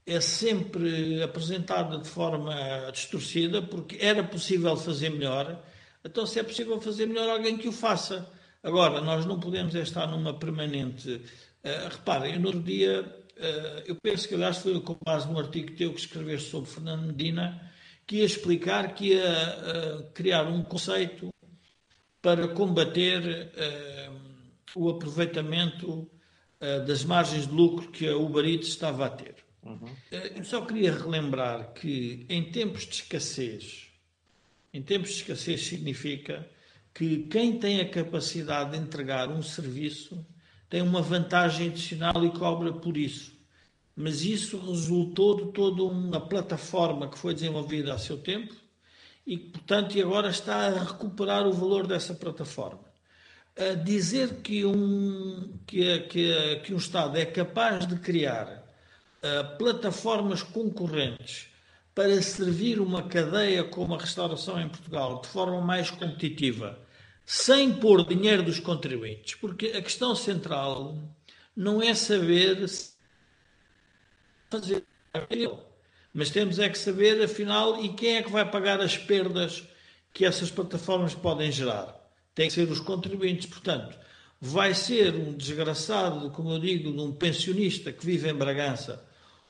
[0.05, 2.53] é sempre apresentada de forma
[2.91, 5.59] distorcida, porque era possível fazer melhor,
[6.05, 8.31] então, se é possível fazer melhor, alguém que o faça.
[8.61, 11.19] Agora, nós não podemos estar numa permanente.
[11.65, 15.75] Uh, reparem, no outro dia, uh, eu penso que, aliás, foi com base num artigo
[15.75, 17.71] teu que escreveste sobre Fernando Medina,
[18.05, 21.33] que ia explicar que ia uh, criar um conceito
[22.21, 23.51] para combater
[24.75, 26.09] o aproveitamento
[26.87, 29.35] das margens de lucro que a Uber Eats estava a ter.
[29.61, 29.95] Uhum.
[30.11, 33.91] Eu só queria relembrar que, em tempos de escassez,
[34.73, 36.49] em tempos de escassez significa
[36.95, 40.25] que quem tem a capacidade de entregar um serviço
[40.69, 43.33] tem uma vantagem adicional e cobra por isso.
[43.95, 48.53] Mas isso resultou de toda uma plataforma que foi desenvolvida a seu tempo
[49.25, 52.83] e, portanto, agora está a recuperar o valor dessa plataforma.
[53.57, 58.47] A dizer que um, que, que, que um Estado é capaz de criar
[59.23, 61.47] uh, plataformas concorrentes
[61.95, 66.77] para servir uma cadeia como a restauração em Portugal de forma mais competitiva,
[67.25, 70.97] sem pôr dinheiro dos contribuintes, porque a questão central
[71.55, 72.67] não é saber
[74.49, 74.85] fazer
[76.13, 79.63] mas temos é que saber, afinal, e quem é que vai pagar as perdas
[80.13, 81.93] que essas plataformas podem gerar?
[82.33, 83.47] Tem que ser os contribuintes.
[83.47, 83.97] Portanto,
[84.39, 89.05] vai ser um desgraçado, como eu digo, de um pensionista que vive em Bragança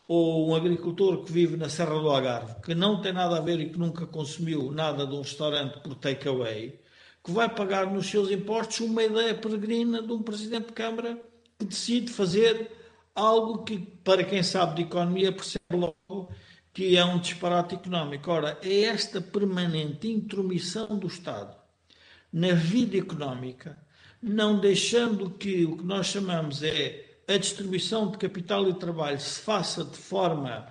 [0.07, 3.59] ou um agricultor que vive na Serra do Algarve, que não tem nada a ver
[3.59, 6.79] e que nunca consumiu nada de um restaurante por takeaway,
[7.25, 11.19] que vai pagar nos seus impostos uma ideia peregrina de um presidente de Câmara
[11.57, 12.71] que decide fazer
[13.15, 16.29] algo que, para quem sabe de economia, percebe logo
[16.71, 18.29] que é um disparate económico.
[18.29, 21.55] Ora, é esta permanente intromissão do Estado
[22.31, 23.77] na vida económica
[24.21, 29.39] não deixando que o que nós chamamos é a distribuição de capital e trabalho se
[29.39, 30.67] faça de forma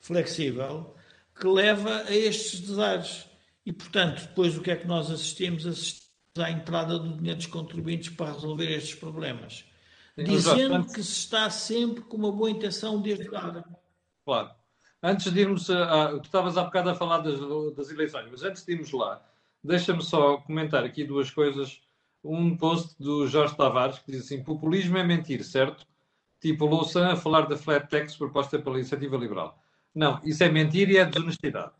[0.00, 0.96] flexível,
[1.38, 3.27] que leva a estes desaires.
[3.68, 5.66] E, portanto, depois o que é que nós assistimos?
[5.66, 9.66] Assistimos à entrada do dinheiro dos contribuintes para resolver estes problemas.
[10.16, 13.62] Sim, dizendo que se está sempre com uma boa intenção de ajudar.
[14.24, 14.50] Claro.
[15.02, 17.38] Antes de irmos a, a, tu estavas há bocado a falar das,
[17.76, 19.22] das eleições, mas antes de irmos lá,
[19.62, 21.82] deixa-me só comentar aqui duas coisas.
[22.24, 25.86] Um post do Jorge Tavares que diz assim: populismo é mentir, certo?
[26.40, 29.62] Tipo Louçã a falar da flat tax proposta pela iniciativa liberal.
[29.94, 31.72] Não, isso é mentir e é desonestidade.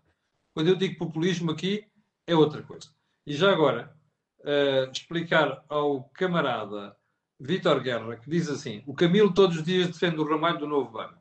[0.59, 1.87] Quando eu digo populismo aqui,
[2.27, 2.89] é outra coisa.
[3.25, 3.97] E já agora,
[4.41, 6.97] uh, explicar ao camarada
[7.39, 10.91] Vítor Guerra, que diz assim: o Camilo todos os dias defende o ramalho do novo
[10.91, 11.15] banco.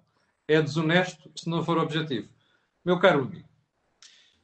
[0.47, 2.27] É desonesto se não for objetivo.
[2.83, 3.47] Meu caro amigo,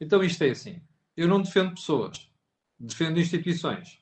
[0.00, 0.80] então isto é assim.
[1.16, 2.30] Eu não defendo pessoas,
[2.78, 3.98] defendo instituições.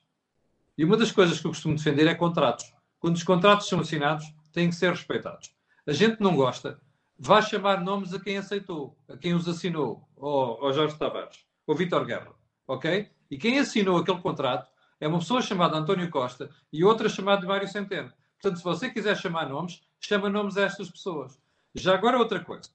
[0.77, 2.71] E uma das coisas que eu costumo defender é contratos.
[2.99, 5.55] Quando os contratos são assinados, têm que ser respeitados.
[5.87, 6.79] A gente não gosta,
[7.17, 12.05] vá chamar nomes a quem aceitou, a quem os assinou, ao Jorge Tavares, ou Vítor
[12.05, 12.33] Guerra,
[12.67, 13.09] ok?
[13.29, 17.67] E quem assinou aquele contrato é uma pessoa chamada António Costa e outra chamada Mário
[17.67, 18.11] Centeno.
[18.41, 21.39] Portanto, se você quiser chamar nomes, chama nomes a estas pessoas.
[21.73, 22.69] Já agora outra coisa.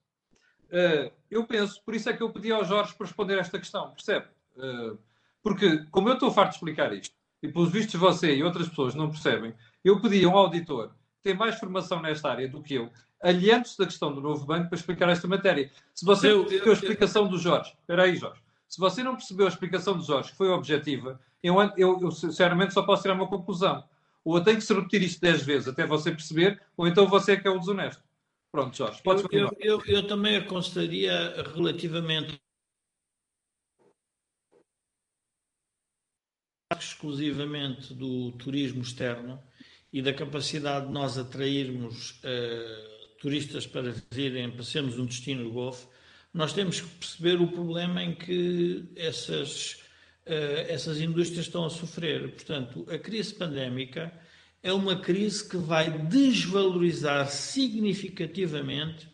[0.65, 3.93] Uh, eu penso, por isso é que eu pedi ao Jorge para responder esta questão,
[3.93, 4.27] percebe?
[4.57, 4.99] Uh,
[5.43, 8.95] porque, como eu estou farto de explicar isto, e pelos vistos você e outras pessoas
[8.95, 12.75] não percebem, eu pedi a um auditor que tem mais formação nesta área do que
[12.75, 12.91] eu,
[13.23, 15.71] aliando-se da questão do novo banco, para explicar esta matéria.
[15.95, 19.47] Se você eu, percebeu a explicação do Jorge, espera aí, Jorge, se você não percebeu
[19.47, 23.29] a explicação do Jorge, que foi objetiva, eu, eu, eu sinceramente só posso tirar uma
[23.29, 23.85] conclusão.
[24.25, 27.33] Ou eu tenho que se repetir isto dez vezes até você perceber, ou então você
[27.33, 28.03] é que é o desonesto.
[28.51, 32.41] Pronto, Jorge, pode eu, eu, eu, também aconselharia relativamente
[36.79, 39.43] exclusivamente do turismo externo
[39.93, 45.51] e da capacidade de nós atrairmos uh, turistas para virem, para sermos um destino do
[45.51, 45.89] Golfo,
[46.33, 49.83] nós temos que perceber o problema em que essas,
[50.27, 52.31] uh, essas indústrias estão a sofrer.
[52.33, 54.13] Portanto, a crise pandémica
[54.63, 59.09] é uma crise que vai desvalorizar significativamente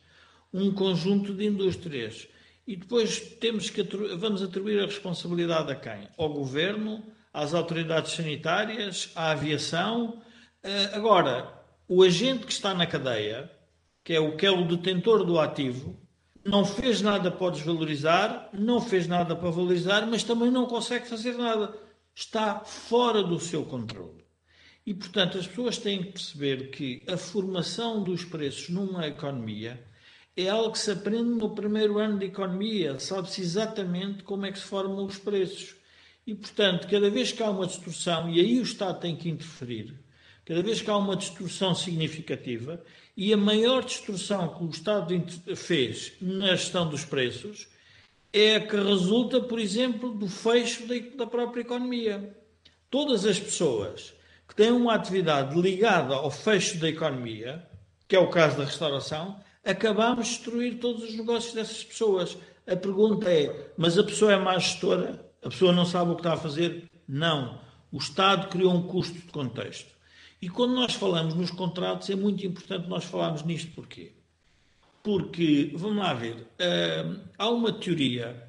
[0.52, 2.28] um conjunto de indústrias.
[2.66, 3.82] E depois temos que
[4.16, 6.08] vamos atribuir a responsabilidade a quem?
[6.16, 10.22] Ao governo, às autoridades sanitárias, à aviação.
[10.62, 11.52] Eh, agora,
[11.86, 13.50] o agente que está na cadeia,
[14.04, 15.98] que é o que é o detentor do ativo,
[16.44, 21.38] não fez nada para desvalorizar, não fez nada para valorizar, mas também não consegue fazer
[21.38, 21.74] nada.
[22.14, 24.22] Está fora do seu controle.
[24.86, 29.82] E, portanto, as pessoas têm que perceber que a formação dos preços numa economia
[30.36, 34.58] é algo que se aprende no primeiro ano de economia, sabe-se exatamente como é que
[34.58, 35.74] se formam os preços.
[36.26, 39.94] E, portanto, cada vez que há uma distorção, e aí o Estado tem que interferir,
[40.44, 42.84] cada vez que há uma distorção significativa,
[43.16, 45.14] e a maior distorção que o Estado
[45.54, 47.68] fez na gestão dos preços
[48.32, 50.82] é a que resulta, por exemplo, do fecho
[51.16, 52.36] da própria economia.
[52.90, 54.12] Todas as pessoas
[54.48, 57.64] que têm uma atividade ligada ao fecho da economia,
[58.08, 62.36] que é o caso da restauração, acabamos de destruir todos os negócios dessas pessoas.
[62.66, 65.24] A pergunta é: mas a pessoa é má gestora?
[65.40, 66.90] A pessoa não sabe o que está a fazer?
[67.06, 67.60] Não.
[67.92, 69.93] O Estado criou um custo de contexto.
[70.44, 74.12] E quando nós falamos nos contratos, é muito importante nós falarmos nisto porquê?
[75.02, 78.46] Porque, vamos lá ver, uh, há uma teoria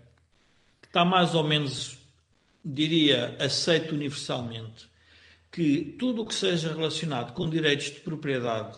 [0.81, 1.97] que está mais ou menos,
[2.65, 4.89] diria, aceita universalmente,
[5.49, 8.77] que tudo o que seja relacionado com direitos de propriedade,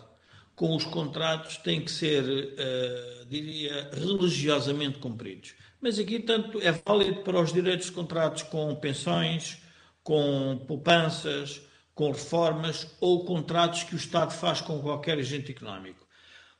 [0.54, 5.54] com os contratos, tem que ser, uh, diria, religiosamente cumpridos.
[5.80, 9.60] Mas aqui, tanto é válido para os direitos de contratos com pensões,
[10.04, 11.66] com poupanças,
[11.98, 16.06] com reformas ou contratos que o Estado faz com qualquer agente económico.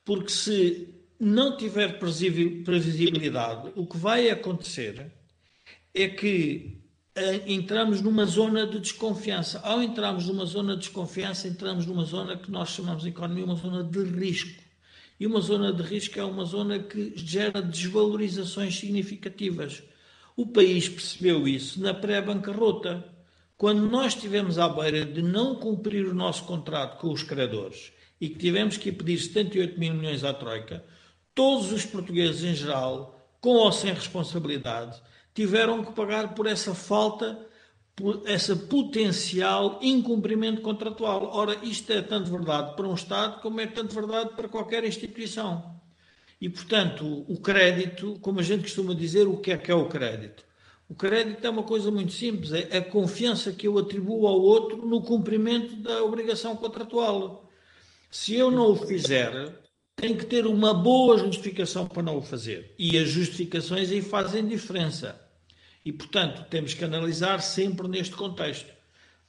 [0.05, 5.13] Porque se não tiver previsibilidade, o que vai acontecer
[5.95, 6.83] é que
[7.47, 9.61] entramos numa zona de desconfiança.
[9.61, 13.55] Ao entrarmos numa zona de desconfiança, entramos numa zona que nós chamamos de economia uma
[13.55, 14.61] zona de risco.
[15.21, 19.85] E uma zona de risco é uma zona que gera desvalorizações significativas.
[20.37, 23.18] O país percebeu isso na pré-bancarrota.
[23.59, 28.29] Quando nós estivemos à beira de não cumprir o nosso contrato com os credores e
[28.29, 30.85] que tivemos que pedir 78 mil milhões à Troika,
[31.35, 35.03] todos os portugueses em geral, com ou sem responsabilidade,
[35.35, 37.37] tiveram que pagar por essa falta,
[37.97, 41.29] por essa potencial incumprimento contratual.
[41.33, 45.81] Ora, isto é tanto verdade para um Estado como é tanto verdade para qualquer instituição.
[46.41, 49.89] E, portanto, o crédito, como a gente costuma dizer, o que é que é o
[49.89, 50.47] crédito?
[50.89, 54.87] O crédito é uma coisa muito simples, é a confiança que eu atribuo ao outro
[54.87, 57.47] no cumprimento da obrigação contratual.
[58.11, 59.61] Se eu não o fizer,
[59.95, 62.75] tem que ter uma boa justificação para não o fazer.
[62.79, 65.21] E as justificações aí fazem diferença.
[65.85, 68.73] E, portanto, temos que analisar sempre neste contexto.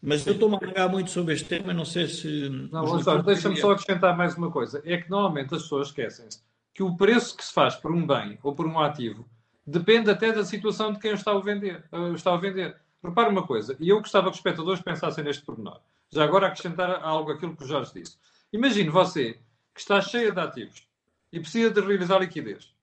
[0.01, 2.47] Mas eu estou a alargar muito sobre este tema, não sei se.
[2.71, 4.81] Não, deixa-me só acrescentar mais uma coisa.
[4.85, 6.39] É que normalmente as pessoas esquecem-se
[6.73, 9.25] que o preço que se faz por um bem ou por um ativo
[9.69, 11.83] depende até da situação de quem está a vender.
[12.15, 12.75] Está a vender.
[13.03, 15.79] Repare uma coisa, e eu gostava que os espectadores pensassem neste pormenor.
[16.11, 18.17] Já agora acrescentar algo aquilo que o Jorge disse.
[18.51, 19.39] Imagine você
[19.73, 20.85] que está cheia de ativos
[21.31, 22.73] e precisa de realizar liquidez.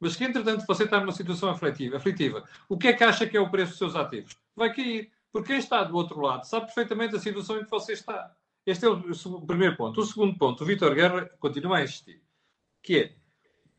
[0.00, 2.44] Mas que, entretanto, você está numa situação aflitiva, aflitiva.
[2.68, 4.36] O que é que acha que é o preço dos seus ativos?
[4.54, 5.10] Vai cair.
[5.32, 8.34] Porque quem está do outro lado sabe perfeitamente a situação em que você está.
[8.64, 10.00] Este é o primeiro ponto.
[10.00, 12.22] O segundo ponto, o Vitor Guerra continua a insistir,
[12.82, 13.14] que é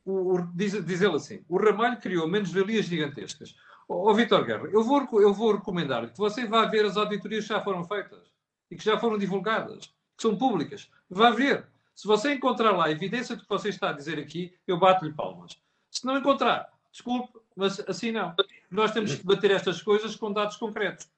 [0.08, 3.56] o, o, diz, diz ele assim: o Ramalho criou menos-valias gigantescas.
[3.90, 7.44] Ó oh, Vitor Guerra, eu vou, eu vou recomendar que você vá ver as auditorias
[7.44, 8.32] que já foram feitas
[8.72, 10.90] e que já foram divulgadas, que são públicas.
[11.10, 11.66] Vá ver.
[11.94, 15.12] Se você encontrar lá a evidência do que você está a dizer aqui, eu bato-lhe
[15.14, 15.58] palmas.
[15.90, 18.36] Se não encontrar, desculpe, mas assim não.
[18.70, 21.10] Nós temos que bater estas coisas com dados concretos.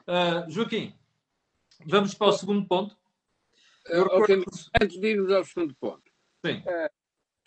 [0.00, 0.94] Uh, Joaquim,
[1.86, 2.96] vamos para o segundo ponto.
[3.90, 4.44] Okay.
[4.80, 6.02] Antes de irmos ao segundo ponto.
[6.44, 6.58] Sim.
[6.58, 6.97] Uh,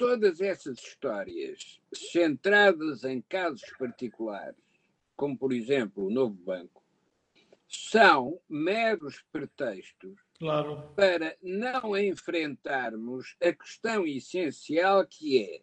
[0.02, 4.58] todas essas histórias centradas em casos particulares,
[5.16, 6.84] como por exemplo o Novo Banco,
[7.68, 10.92] são meros pretextos claro.
[10.96, 15.62] para não enfrentarmos a questão essencial que é,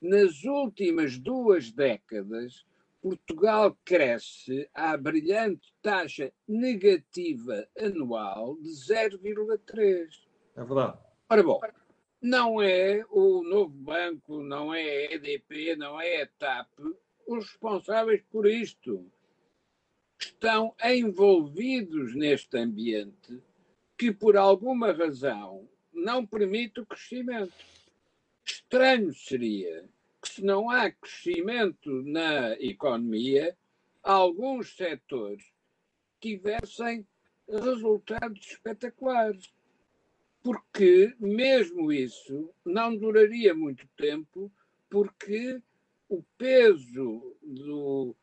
[0.00, 2.64] nas últimas duas décadas,
[3.02, 10.06] Portugal cresce à brilhante taxa negativa anual de 0,3.
[10.54, 10.98] É verdade.
[11.28, 11.60] Ora bom,
[12.22, 16.68] não é o novo banco, não é a EDP, não é a TAP
[17.26, 19.04] os responsáveis por isto.
[20.20, 23.42] Estão envolvidos neste ambiente
[23.98, 27.52] que, por alguma razão, não permite o crescimento.
[28.44, 29.88] Estranho seria
[30.20, 33.56] que, se não há crescimento na economia,
[34.02, 35.44] alguns setores
[36.20, 37.06] tivessem
[37.48, 39.52] resultados espetaculares
[40.42, 44.50] porque mesmo isso não duraria muito tempo,
[44.90, 45.62] porque
[46.08, 48.14] o peso do,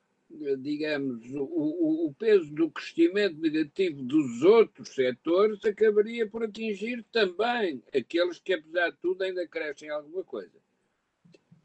[0.60, 8.38] digamos, o, o, peso do crescimento negativo dos outros setores acabaria por atingir também aqueles
[8.38, 10.60] que, apesar de tudo, ainda crescem alguma coisa.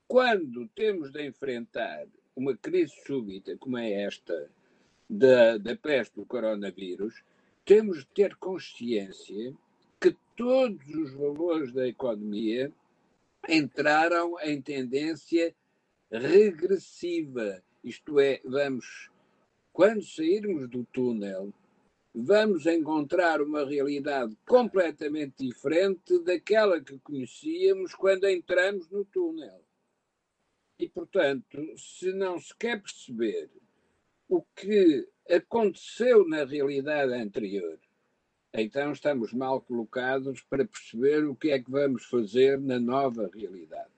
[0.07, 4.51] Quando temos de enfrentar uma crise súbita como é esta
[5.11, 7.23] da, da peste do coronavírus,
[7.65, 9.55] temos de ter consciência
[10.05, 12.71] que todos os valores da economia
[13.49, 15.57] entraram em tendência
[16.11, 17.63] regressiva.
[17.83, 19.11] Isto é, vamos,
[19.73, 21.55] quando sairmos do túnel,
[22.15, 29.65] vamos encontrar uma realidade completamente diferente daquela que conhecíamos quando entramos no túnel.
[30.79, 33.51] E, portanto, se não se quer perceber
[34.29, 37.79] o que aconteceu na realidade anterior
[38.57, 43.91] então estamos mal colocados para perceber o que é que vamos fazer na nova realidade.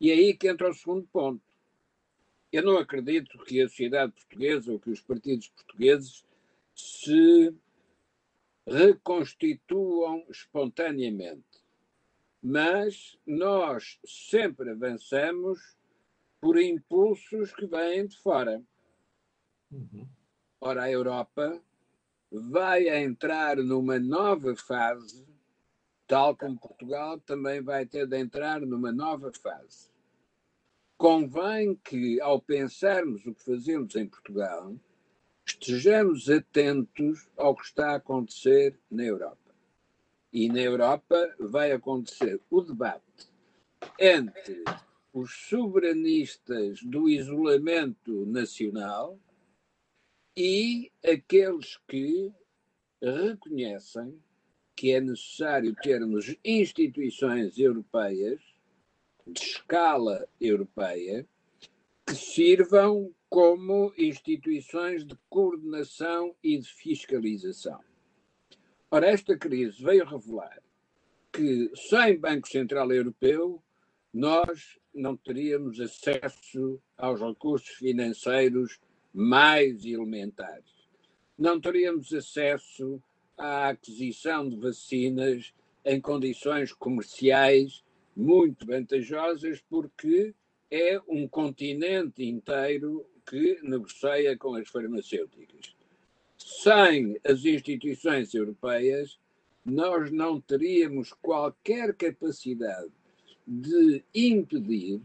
[0.00, 1.42] E é aí que entra o segundo ponto.
[2.50, 6.24] Eu não acredito que a sociedade portuguesa ou que os partidos portugueses
[6.74, 7.54] se
[8.66, 11.62] reconstituam espontaneamente.
[12.42, 15.76] Mas nós sempre avançamos
[16.40, 18.62] por impulsos que vêm de fora.
[19.70, 20.08] Uhum.
[20.60, 21.60] Ora, a Europa
[22.40, 25.24] vai entrar numa nova fase,
[26.06, 29.88] tal como Portugal também vai ter de entrar numa nova fase.
[30.96, 34.74] Convém que, ao pensarmos o que fazemos em Portugal,
[35.46, 39.38] estejamos atentos ao que está a acontecer na Europa.
[40.32, 43.28] E na Europa vai acontecer o debate
[43.98, 44.64] entre
[45.12, 49.18] os soberanistas do isolamento nacional
[50.36, 52.32] e aqueles que
[53.00, 54.18] reconhecem
[54.74, 58.40] que é necessário termos instituições europeias
[59.26, 61.26] de escala europeia
[62.06, 67.80] que sirvam como instituições de coordenação e de fiscalização.
[68.90, 70.62] Ora, esta crise veio revelar
[71.32, 73.62] que sem Banco Central Europeu
[74.12, 78.78] nós não teríamos acesso aos recursos financeiros
[79.14, 80.74] mais elementares.
[81.38, 83.00] Não teríamos acesso
[83.38, 85.54] à aquisição de vacinas
[85.84, 87.84] em condições comerciais
[88.16, 90.34] muito vantajosas, porque
[90.70, 95.76] é um continente inteiro que negocia com as farmacêuticas.
[96.36, 99.18] Sem as instituições europeias,
[99.64, 102.92] nós não teríamos qualquer capacidade
[103.46, 105.00] de impedir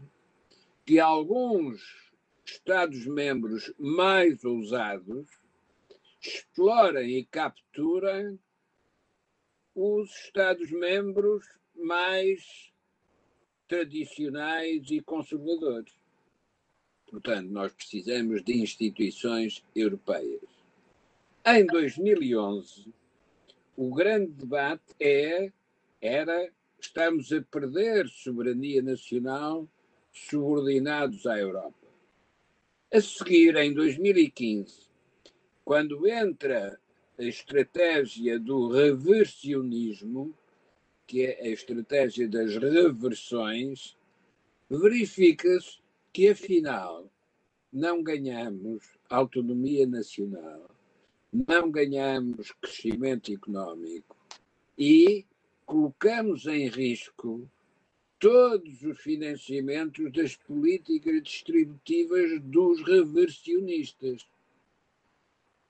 [0.84, 2.09] que alguns
[2.52, 5.28] Estados-membros mais ousados
[6.20, 8.38] explorem e capturem
[9.74, 12.70] os Estados-membros mais
[13.66, 15.94] tradicionais e conservadores.
[17.06, 20.42] Portanto, nós precisamos de instituições europeias.
[21.44, 22.92] Em 2011,
[23.76, 25.52] o grande debate é,
[26.00, 29.68] era estamos a perder soberania nacional
[30.12, 31.79] subordinados à Europa.
[32.92, 34.88] A seguir, em 2015,
[35.64, 36.76] quando entra
[37.16, 40.34] a estratégia do reversionismo,
[41.06, 43.96] que é a estratégia das reversões,
[44.68, 45.78] verifica-se
[46.12, 47.08] que, afinal,
[47.72, 50.68] não ganhamos autonomia nacional,
[51.32, 54.16] não ganhamos crescimento económico
[54.76, 55.24] e
[55.64, 57.48] colocamos em risco
[58.20, 64.26] todos os financiamentos das políticas distributivas dos reversionistas.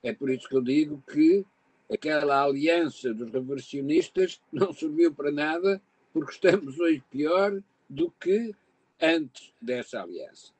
[0.02, 1.46] É por isso que eu digo que
[1.90, 5.80] aquela aliança dos reversionistas não serviu para nada,
[6.12, 8.52] porque estamos hoje pior do que
[9.00, 10.52] antes dessa aliança.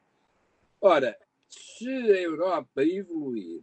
[0.80, 1.18] Ora,
[1.48, 3.62] se a Europa evoluir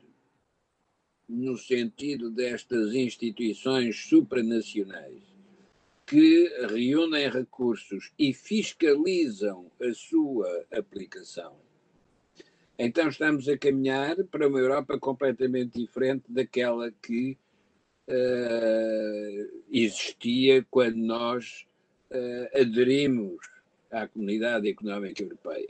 [1.29, 5.26] no sentido destas instituições supranacionais
[6.07, 11.53] que reúnem recursos e fiscalizam a sua aplicação.
[12.79, 17.37] Então estamos a caminhar para uma Europa completamente diferente daquela que
[18.07, 21.67] uh, existia quando nós
[22.11, 23.37] uh, aderimos
[23.91, 25.69] à Comunidade Económica Europeia.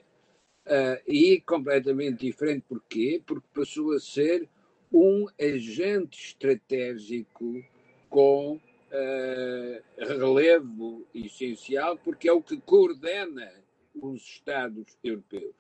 [0.68, 3.24] Uh, e completamente diferente porquê?
[3.26, 4.48] Porque passou a ser
[4.92, 7.64] um agente estratégico
[8.08, 8.60] com
[8.92, 13.52] uh, relevo essencial, porque é o que coordena
[13.96, 15.56] os Estados europeus.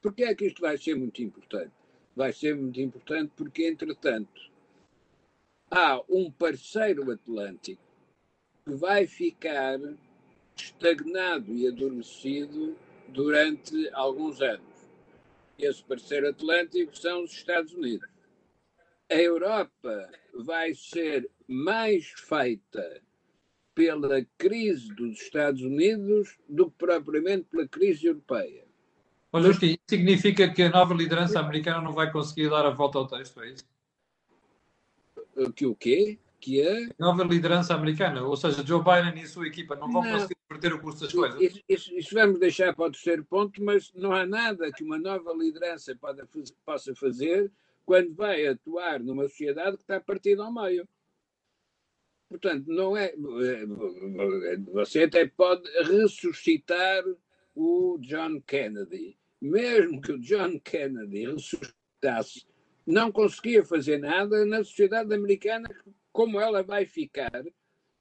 [0.00, 1.72] Porquê é que isto vai ser muito importante?
[2.14, 4.40] Vai ser muito importante porque, entretanto,
[5.70, 7.82] há um parceiro atlântico
[8.64, 9.78] que vai ficar
[10.56, 12.76] estagnado e adormecido
[13.08, 14.62] durante alguns anos.
[15.58, 18.13] Esse parceiro atlântico são os Estados Unidos.
[19.14, 23.00] A Europa vai ser mais feita
[23.72, 28.64] pela crise dos Estados Unidos do que propriamente pela crise europeia.
[29.32, 33.06] Olha, isso significa que a nova liderança americana não vai conseguir dar a volta ao
[33.06, 33.64] texto, é isso?
[35.54, 36.18] Que o quê?
[36.40, 36.88] Que a...
[36.98, 40.10] nova liderança americana, ou seja, Joe Biden e a sua equipa não vão não.
[40.10, 41.40] conseguir inverter o curso das coisas.
[41.40, 44.98] Isso, isso, isso, vamos deixar para o terceiro ponto, mas não há nada que uma
[44.98, 46.20] nova liderança pode,
[46.66, 47.52] possa fazer
[47.84, 50.88] quando vai atuar numa sociedade que está partida ao meio.
[52.28, 53.14] Portanto, não é.
[54.72, 57.04] Você até pode ressuscitar
[57.54, 59.16] o John Kennedy.
[59.40, 62.46] Mesmo que o John Kennedy ressuscitasse,
[62.86, 65.68] não conseguia fazer nada na sociedade americana
[66.12, 67.44] como ela vai ficar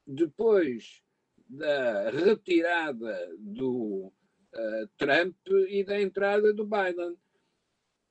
[0.05, 1.01] depois
[1.47, 4.11] da retirada do
[4.53, 5.36] uh, Trump
[5.69, 7.17] e da entrada do Biden.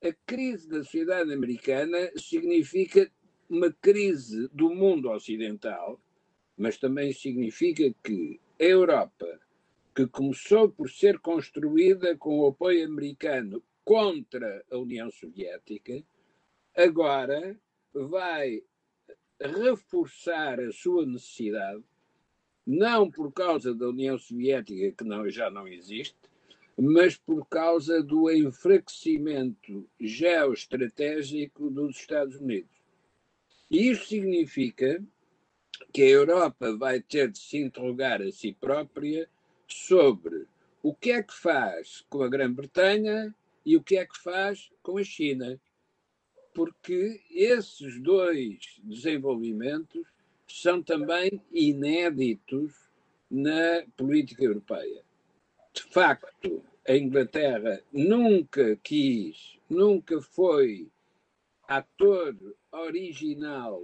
[0.03, 3.11] A crise da sociedade americana significa
[3.49, 6.01] uma crise do mundo ocidental
[6.57, 9.27] mas também significa que a Europa,
[9.95, 16.03] que começou por ser construída com o apoio americano contra a União Soviética,
[16.77, 17.59] agora
[17.93, 18.63] vai
[19.41, 21.83] reforçar a sua necessidade,
[22.65, 26.17] não por causa da União Soviética, que não, já não existe,
[26.79, 32.71] mas por causa do enfraquecimento geoestratégico dos Estados Unidos.
[33.71, 35.03] E isso significa
[35.93, 39.29] que a Europa vai ter de se interrogar a si própria
[39.67, 40.47] sobre
[40.83, 44.99] o que é que faz com a Grã-Bretanha e o que é que faz com
[44.99, 45.61] a China.
[46.55, 50.07] Porque esses dois desenvolvimentos
[50.47, 52.75] são também inéditos
[53.31, 55.03] na política europeia.
[55.75, 60.91] De facto, a Inglaterra nunca quis, nunca foi
[61.67, 62.37] ator
[62.71, 63.83] original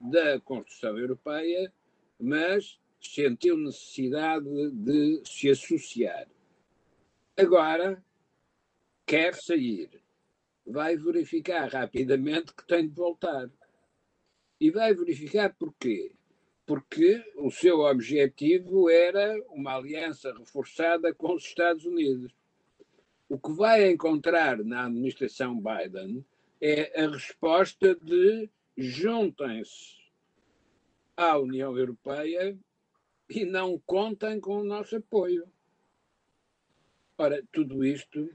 [0.00, 1.72] da construção europeia,
[2.18, 6.26] mas sentiu necessidade de se associar.
[7.36, 8.02] Agora
[9.06, 10.02] quer sair.
[10.66, 13.48] Vai verificar rapidamente que tem de voltar.
[14.60, 16.15] E vai verificar porquê.
[16.66, 22.34] Porque o seu objetivo era uma aliança reforçada com os Estados Unidos.
[23.28, 26.24] O que vai encontrar na administração Biden
[26.60, 29.96] é a resposta de juntem-se
[31.16, 32.58] à União Europeia
[33.28, 35.48] e não contem com o nosso apoio.
[37.18, 38.28] Ora, tudo isto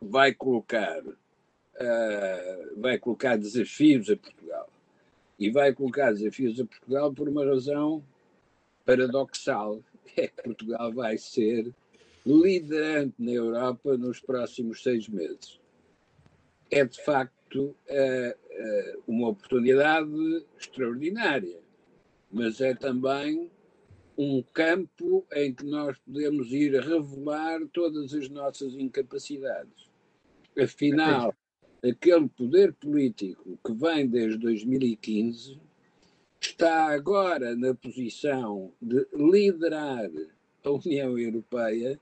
[0.00, 4.70] vai colocar, uh, vai colocar desafios a Portugal.
[5.38, 8.04] E vai colocar desafios a Portugal por uma razão
[8.84, 9.82] paradoxal.
[10.16, 11.72] É que Portugal vai ser
[12.26, 15.60] liderante na Europa nos próximos seis meses.
[16.70, 21.60] É, de facto, uh, uh, uma oportunidade extraordinária,
[22.32, 23.50] mas é também
[24.16, 29.88] um campo em que nós podemos ir revelar todas as nossas incapacidades.
[30.58, 31.32] Afinal,
[31.82, 35.58] aquele poder político que vem desde 2015
[36.40, 40.10] está agora na posição de liderar
[40.64, 41.98] a União Europeia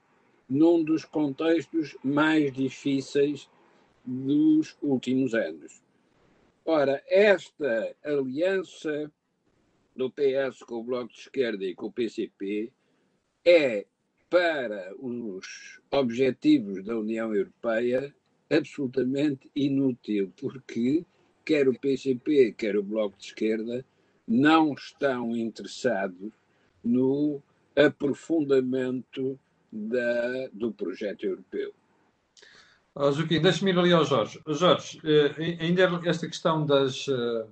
[0.49, 3.49] num dos contextos mais difíceis
[4.05, 5.83] dos últimos anos.
[6.65, 9.11] Ora, esta aliança
[9.95, 12.73] do PS com o Bloco de Esquerda e com o PCP
[13.45, 13.87] é,
[14.29, 18.15] para os objetivos da União Europeia,
[18.51, 21.05] absolutamente inútil, porque
[21.45, 23.85] quer o PCP, quer o Bloco de Esquerda
[24.27, 26.33] não estão interessados
[26.83, 27.41] no
[27.77, 29.39] aprofundamento
[29.71, 31.73] da, do projeto europeu.
[32.95, 34.41] Oh, Joaquim, deixa-me ir ali ao Jorge.
[34.49, 37.47] Jorge, eh, ainda esta questão das, eh,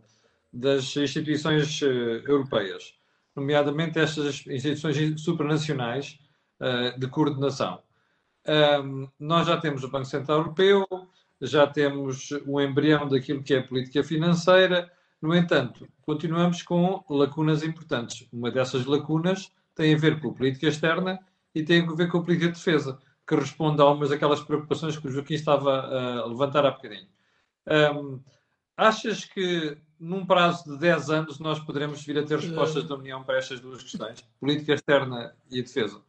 [0.50, 2.94] das instituições eh, europeias,
[3.36, 6.18] nomeadamente estas instituições supranacionais
[6.98, 7.82] de coordenação.
[8.46, 10.86] Um, nós já temos o Banco Central Europeu,
[11.40, 14.90] já temos o embrião daquilo que é a política financeira,
[15.20, 18.28] no entanto, continuamos com lacunas importantes.
[18.30, 21.18] Uma dessas lacunas tem a ver com a política externa
[21.54, 24.98] e tem a ver com a política de defesa, que responde a algumas daquelas preocupações
[24.98, 27.08] que o Joaquim estava a levantar há bocadinho.
[27.66, 28.20] Um,
[28.76, 33.24] achas que num prazo de 10 anos, nós poderemos vir a ter respostas da União
[33.24, 36.02] para estas duas questões, política externa e defesa?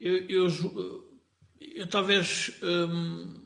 [0.00, 0.48] Eu, eu,
[1.60, 3.44] eu talvez hum,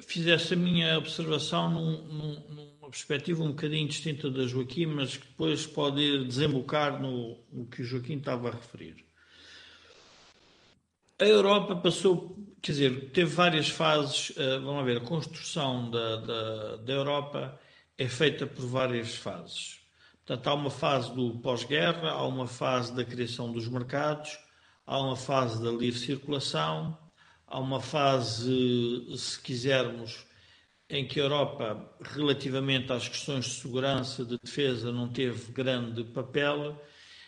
[0.00, 5.26] fizesse a minha observação num, num, numa perspectiva um bocadinho distinta da Joaquim, mas que
[5.26, 9.04] depois pode desembocar no, no que o Joaquim estava a referir.
[11.18, 14.30] A Europa passou, quer dizer, teve várias fases.
[14.30, 17.58] Uh, vamos ver, a construção da, da, da, Europa
[17.96, 19.80] é feita por várias fases.
[20.24, 24.38] Portanto, há uma fase do pós-guerra, há uma fase da criação dos mercados,
[24.86, 26.96] há uma fase da livre circulação,
[27.46, 30.24] há uma fase, se quisermos,
[30.88, 36.80] em que a Europa, relativamente às questões de segurança, de defesa, não teve grande papel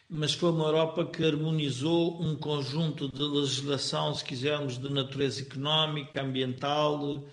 [0.09, 6.22] mas foi uma Europa que harmonizou um conjunto de legislação, se quisermos, de natureza económica,
[6.22, 7.26] ambiental,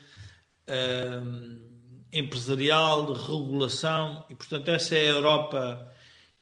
[0.67, 1.21] eh,
[2.11, 5.93] empresarial, de regulação, e portanto essa é a Europa,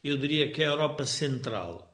[0.03, 1.93] eu diria que é a Europa central.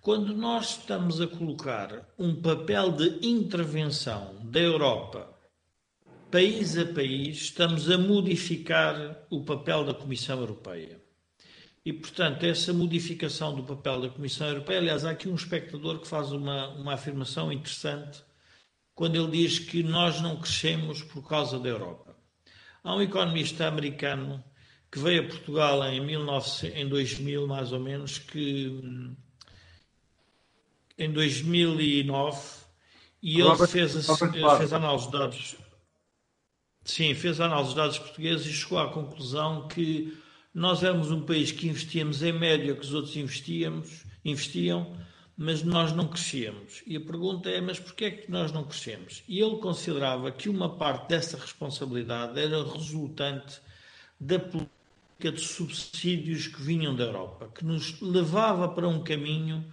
[0.00, 5.36] Quando nós estamos a colocar um papel de intervenção da Europa,
[6.30, 11.02] país a país, estamos a modificar o papel da Comissão Europeia.
[11.84, 16.06] E, portanto, essa modificação do papel da Comissão Europeia, aliás, há aqui um espectador que
[16.06, 18.22] faz uma, uma afirmação interessante
[18.94, 22.16] quando ele diz que nós não crescemos por causa da Europa.
[22.84, 24.44] Há um economista americano
[24.90, 29.16] que veio a Portugal em, 19, em 2000, mais ou menos, que
[30.98, 32.58] em 2009,
[33.22, 35.56] e ele fez, a, fez análise de dados.
[36.84, 40.16] Sim, fez a análise de dados portugueses e chegou à conclusão que
[40.54, 44.96] nós éramos um país que investíamos em média que os outros investíamos, investiam,
[45.36, 46.82] mas nós não crescíamos.
[46.84, 49.22] E a pergunta é, mas porquê é que nós não crescemos?
[49.28, 53.60] E ele considerava que uma parte dessa responsabilidade era resultante
[54.18, 59.64] da política de subsídios que vinham da Europa, que nos levava para um caminho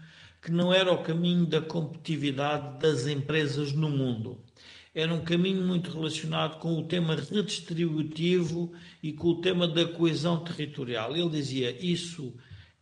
[0.46, 4.46] que não era o caminho da competitividade das empresas no mundo
[4.96, 8.72] era um caminho muito relacionado com o tema redistributivo
[9.04, 11.14] e com o tema da coesão territorial.
[11.14, 12.34] Ele dizia isso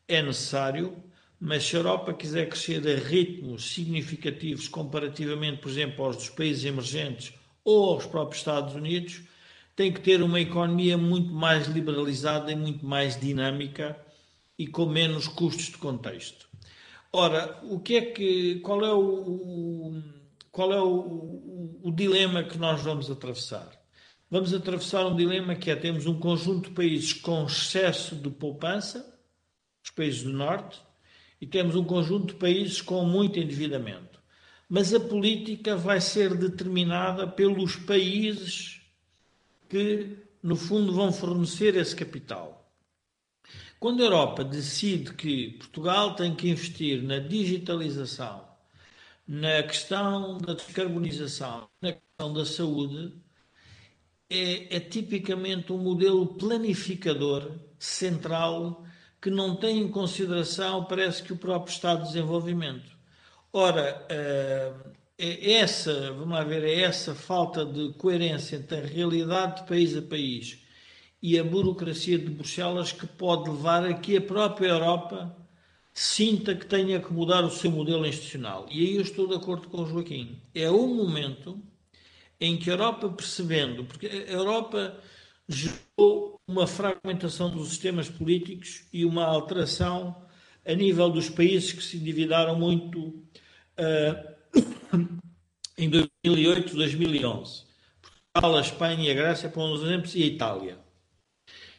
[0.08, 0.96] é necessário,
[1.40, 6.64] mas se a Europa quiser crescer a ritmos significativos comparativamente, por exemplo, aos dos países
[6.66, 7.34] emergentes
[7.66, 9.22] ou aos próprios Estados Unidos,
[9.76, 13.98] tem que ter uma economia muito mais liberalizada e muito mais dinâmica
[14.56, 16.53] e com menos custos de contexto.
[17.16, 20.04] Ora, o que é que, qual é o, o
[20.52, 23.72] qual é o, o, o, dilema que nós vamos atravessar?
[24.32, 29.16] Vamos atravessar um dilema que é temos um conjunto de países com excesso de poupança,
[29.84, 30.82] os países do Norte,
[31.40, 34.20] e temos um conjunto de países com muito endividamento.
[34.68, 38.82] mas a política vai ser determinada pelos países
[39.70, 42.63] que, no fundo, vão fornecer esse capital.
[43.84, 48.48] Quando a Europa decide que Portugal tem que investir na digitalização,
[49.28, 53.14] na questão da descarbonização, na questão da saúde,
[54.30, 58.86] é, é tipicamente um modelo planificador central
[59.22, 62.90] que não tem em consideração, parece que, o próprio Estado de Desenvolvimento.
[63.52, 64.72] Ora, eh,
[65.18, 69.98] é essa, vamos lá ver, é essa falta de coerência entre a realidade de país
[69.98, 70.63] a país
[71.24, 75.34] e a burocracia de Bruxelas que pode levar a que a própria Europa
[75.94, 78.68] sinta que tenha que mudar o seu modelo institucional.
[78.70, 80.42] E aí eu estou de acordo com o Joaquim.
[80.54, 81.58] É um momento
[82.42, 85.00] em que a Europa, percebendo, porque a Europa
[85.48, 90.26] gerou uma fragmentação dos sistemas políticos e uma alteração
[90.66, 93.00] a nível dos países que se endividaram muito
[93.80, 94.34] uh,
[95.78, 97.64] em 2008, 2011.
[98.34, 100.83] Portugal, a Espanha a Grécia, por uns exemplos, e a Itália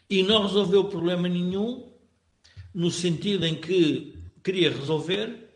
[0.08, 1.92] e não resolveu problema nenhum,
[2.72, 5.48] no sentido em que queria resolver,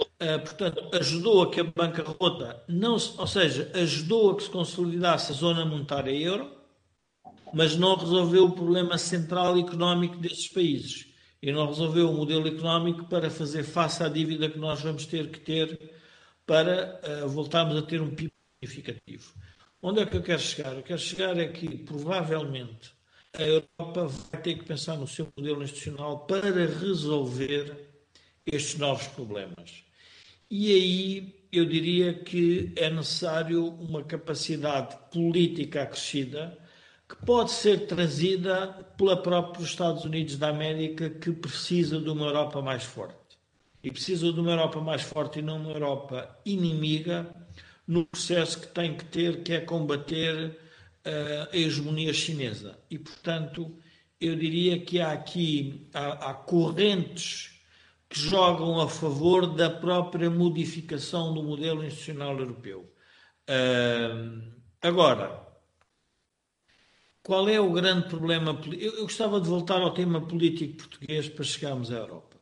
[0.00, 4.50] uh, portanto, ajudou a que a bancarrota, não se, ou seja, ajudou a que se
[4.50, 6.50] consolidasse a zona monetária euro,
[7.52, 11.06] mas não resolveu o problema central económico desses países
[11.40, 15.30] e não resolveu o modelo económico para fazer face à dívida que nós vamos ter
[15.30, 15.94] que ter
[16.46, 18.32] para uh, voltarmos a ter um PIB
[18.62, 19.32] significativo.
[19.80, 20.74] Onde é que eu quero chegar?
[20.74, 22.93] Eu quero chegar é que, provavelmente,
[23.36, 27.76] a Europa vai ter que pensar no seu modelo institucional para resolver
[28.46, 29.84] estes novos problemas.
[30.50, 36.56] E aí eu diria que é necessário uma capacidade política acrescida
[37.08, 42.62] que pode ser trazida pela própria Estados Unidos da América, que precisa de uma Europa
[42.62, 43.16] mais forte.
[43.82, 47.26] E precisa de uma Europa mais forte e não uma Europa inimiga
[47.86, 50.58] no processo que tem que ter, que é combater
[51.04, 52.78] a hegemonia chinesa.
[52.90, 53.76] E, portanto,
[54.20, 57.60] eu diria que há aqui há, há correntes
[58.08, 62.90] que jogam a favor da própria modificação do modelo institucional europeu.
[63.48, 65.44] Uh, agora,
[67.22, 68.58] qual é o grande problema?
[68.66, 72.36] Eu, eu gostava de voltar ao tema político português para chegarmos à Europa.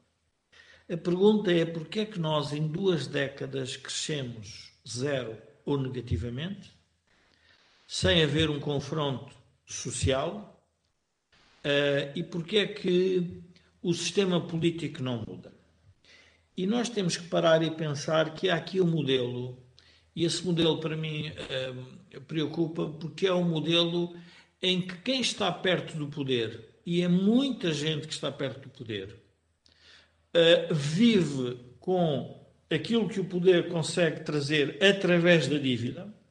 [0.93, 6.71] A pergunta é porquê é que nós em duas décadas crescemos zero ou negativamente
[7.93, 9.37] sem haver um confronto
[9.67, 10.67] social
[11.63, 13.43] uh, e porque é que
[13.83, 15.53] o sistema político não muda.
[16.57, 19.63] E nós temos que parar e pensar que há aqui um modelo,
[20.17, 24.17] e esse modelo para mim uh, preocupa, porque é um modelo
[24.63, 28.71] em que quem está perto do poder, e é muita gente que está perto do
[28.71, 29.23] poder,
[30.35, 36.22] uh, vive com aquilo que o poder consegue trazer através da dívida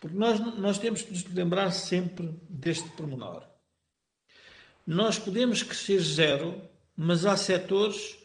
[0.00, 3.44] porque nós, nós temos que nos lembrar sempre deste pormenor.
[4.86, 6.60] Nós podemos crescer zero,
[6.96, 8.16] mas há setores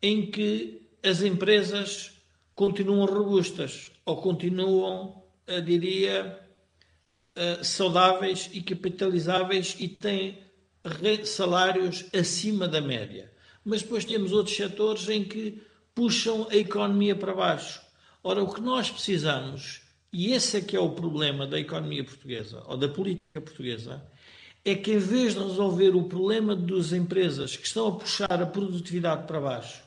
[0.00, 2.12] em que as empresas
[2.54, 6.40] continuam robustas ou continuam, eu diria,
[7.34, 10.42] eh, saudáveis e capitalizáveis e têm
[11.24, 13.30] salários acima da média.
[13.64, 15.62] Mas depois temos outros setores em que
[15.94, 17.80] puxam a economia para baixo.
[18.22, 19.82] Ora, o que nós precisamos
[20.12, 24.02] e esse é que é o problema da economia portuguesa, ou da política portuguesa,
[24.64, 28.46] é que em vez de resolver o problema das empresas que estão a puxar a
[28.46, 29.82] produtividade para baixo,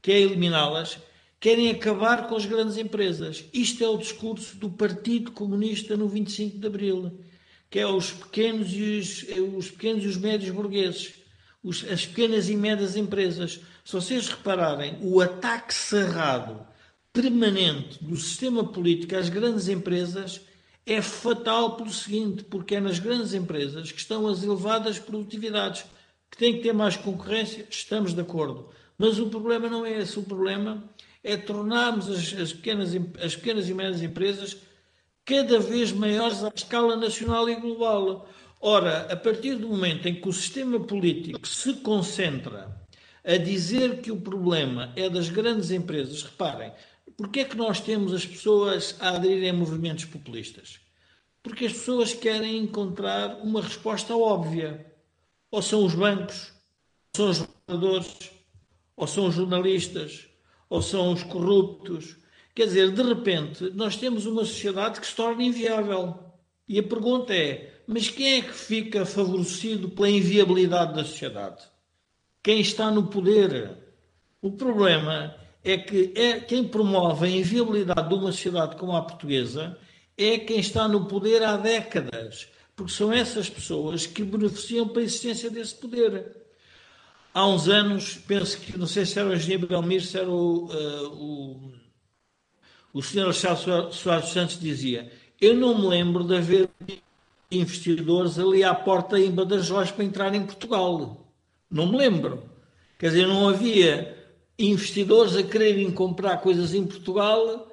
[0.00, 0.98] que é eliminá-las,
[1.40, 3.44] querem acabar com as grandes empresas.
[3.52, 7.18] Isto é o discurso do Partido Comunista no 25 de Abril,
[7.68, 11.14] que é os pequenos e os, os pequenos e os médios burgueses,
[11.62, 13.60] os, as pequenas e médias empresas.
[13.84, 16.64] Se vocês repararem, o ataque cerrado
[17.12, 20.40] permanente do sistema político às grandes empresas
[20.86, 25.84] é fatal pelo seguinte, porque é nas grandes empresas que estão as elevadas produtividades,
[26.30, 28.68] que têm que ter mais concorrência, estamos de acordo.
[28.98, 30.82] Mas o problema não é esse, o problema
[31.22, 32.90] é tornarmos as, as, pequenas,
[33.22, 34.56] as pequenas e médias empresas
[35.24, 38.28] cada vez maiores à escala nacional e global.
[38.60, 42.80] Ora, a partir do momento em que o sistema político se concentra
[43.24, 46.72] a dizer que o problema é das grandes empresas, reparem,
[47.22, 50.80] Porquê é que nós temos as pessoas a aderirem a movimentos populistas?
[51.40, 54.92] Porque as pessoas querem encontrar uma resposta óbvia.
[55.48, 56.52] Ou são os bancos,
[57.16, 58.30] ou são os reguladores,
[58.96, 60.26] ou são os jornalistas,
[60.68, 62.16] ou são os corruptos.
[62.56, 66.18] Quer dizer, de repente, nós temos uma sociedade que se torna inviável.
[66.66, 71.62] E a pergunta é: mas quem é que fica favorecido pela inviabilidade da sociedade?
[72.42, 73.78] Quem está no poder?
[74.40, 79.78] O problema é que é quem promove a inviabilidade de uma sociedade como a portuguesa
[80.16, 85.04] é quem está no poder há décadas, porque são essas pessoas que beneficiam para a
[85.04, 86.36] existência desse poder.
[87.32, 90.66] Há uns anos, penso que, não sei se era o engenheiro Belmir, se era o,
[90.66, 91.72] uh, o,
[92.92, 95.10] o senhor Alexandre Soares Santos dizia,
[95.40, 96.68] eu não me lembro de haver
[97.50, 101.26] investidores ali à porta em Badajoz para entrar em Portugal.
[101.70, 102.44] Não me lembro.
[102.98, 104.21] Quer dizer, não havia
[104.70, 107.68] investidores a quererem comprar coisas em Portugal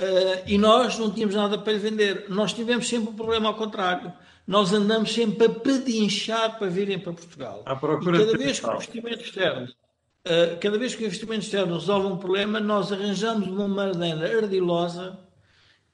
[0.00, 2.26] uh, e nós não tínhamos nada para lhe vender.
[2.28, 4.12] Nós tivemos sempre um problema ao contrário.
[4.46, 7.62] Nós andamos sempre a pedinchar para virem para Portugal.
[7.64, 11.44] À procura e cada vez que o investimento externo, uh, cada vez que o investimento
[11.44, 15.18] externo resolve um problema, nós arranjamos uma maneira ardilosa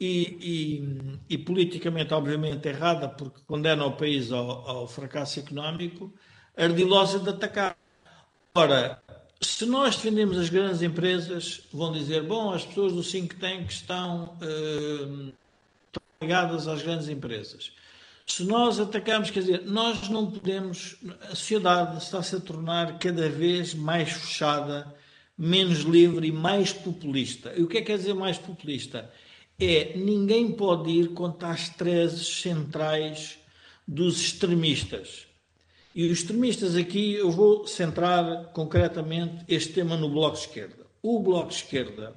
[0.01, 6.14] e, e, e, politicamente, obviamente, errada, porque condena o país ao, ao fracasso económico,
[6.57, 7.76] ardilosa de atacar.
[8.55, 9.03] Ora,
[9.41, 14.36] se nós defendemos as grandes empresas, vão dizer, bom, as pessoas do think tank estão,
[14.43, 15.32] uh,
[15.86, 17.72] estão ligadas às grandes empresas.
[18.26, 20.97] Se nós atacamos, quer dizer, nós não podemos,
[21.30, 24.95] a sociedade está-se a tornar cada vez mais fechada,
[25.36, 27.55] menos livre e mais populista.
[27.57, 29.11] E o que é que quer dizer mais populista?
[29.61, 33.39] é ninguém pode ir contra as trezes centrais
[33.86, 35.26] dos extremistas.
[35.95, 40.86] E os extremistas aqui, eu vou centrar concretamente este tema no Bloco de Esquerda.
[41.03, 42.14] O Bloco de Esquerda,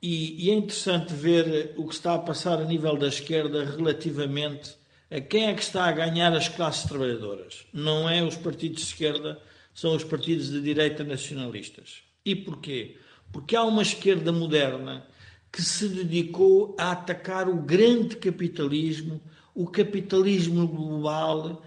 [0.00, 4.76] e, e é interessante ver o que está a passar a nível da esquerda relativamente
[5.10, 7.66] a quem é que está a ganhar as classes trabalhadoras.
[7.72, 9.40] Não é os partidos de esquerda,
[9.74, 12.02] são os partidos de direita nacionalistas.
[12.24, 12.96] E porquê?
[13.32, 15.06] Porque há uma esquerda moderna
[15.52, 19.20] que se dedicou a atacar o grande capitalismo,
[19.54, 21.62] o capitalismo global,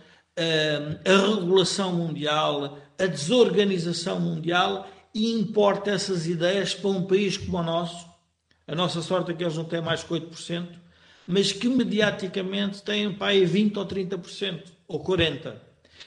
[1.06, 7.64] a regulação mundial, a desorganização mundial e importa essas ideias para um país como o
[7.64, 8.08] nosso.
[8.68, 10.68] A nossa sorte é que eles não têm mais que 8%,
[11.28, 15.56] mas que mediaticamente têm para aí 20% ou 30%, ou 40%.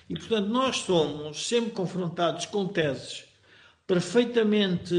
[0.09, 3.25] E, portanto, nós somos sempre confrontados com teses
[3.87, 4.95] perfeitamente,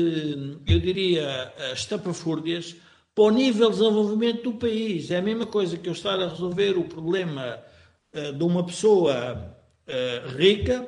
[0.68, 2.76] eu diria, estapafúrdias
[3.16, 5.10] para o nível de desenvolvimento do país.
[5.10, 7.60] É a mesma coisa que eu estar a resolver o problema
[8.14, 9.58] de uma pessoa
[9.88, 10.88] uh, rica,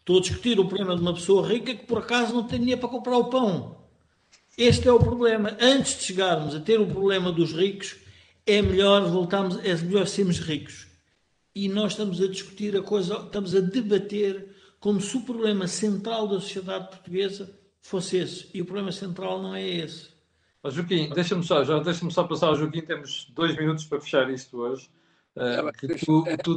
[0.00, 2.80] estou a discutir o problema de uma pessoa rica que por acaso não tem dinheiro
[2.80, 3.84] para comprar o pão.
[4.56, 5.56] Este é o problema.
[5.60, 7.96] Antes de chegarmos a ter o problema dos ricos,
[8.46, 10.86] é melhor voltarmos, é melhor sermos ricos.
[11.54, 16.28] E nós estamos a discutir a coisa, estamos a debater como se o problema central
[16.28, 18.48] da sociedade portuguesa fosse esse.
[18.52, 20.08] E o problema central não é esse.
[20.62, 24.58] Oh, Joaquim, deixa-me só, já deixa-me só passar Joaquim, temos dois minutos para fechar isto
[24.58, 24.88] hoje.
[25.36, 26.50] Uh, que tu, tu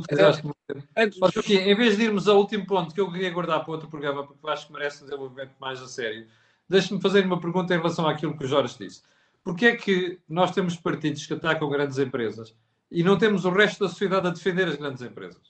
[0.43, 0.85] muito tempo.
[1.19, 4.25] Mas, em vez de irmos ao último ponto que eu queria guardar para outro programa,
[4.25, 6.27] porque acho que merece um desenvolvimento mais a sério,
[6.69, 9.01] deixa-me fazer uma pergunta em relação àquilo que o Jorge disse.
[9.43, 12.55] Porquê é que nós temos partidos que atacam grandes empresas
[12.91, 15.41] e não temos o resto da sociedade a defender as grandes empresas?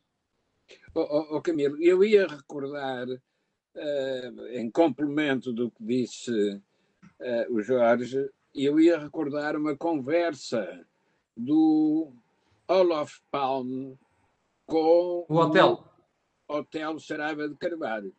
[0.94, 8.30] Oh, oh, Camilo, eu ia recordar, uh, em complemento do que disse uh, o Jorge,
[8.56, 10.86] eu ia recordar uma conversa
[11.36, 12.14] do
[12.70, 13.98] Olaf Palme
[14.66, 15.84] com o hotel.
[16.50, 18.14] O hotel Saraiva de Carvalho.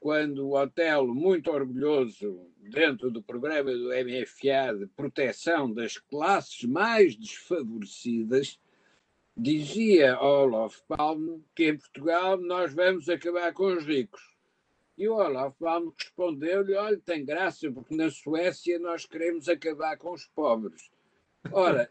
[0.00, 7.16] Quando o hotel, muito orgulhoso, dentro do programa do MFA de proteção das classes mais
[7.16, 8.58] desfavorecidas,
[9.38, 14.34] Dizia Olaf Palme que em Portugal nós vamos acabar com os ricos.
[14.96, 20.14] E o Olaf Palme respondeu-lhe: olha, tem graça, porque na Suécia nós queremos acabar com
[20.14, 20.90] os pobres.
[21.52, 21.90] Ora,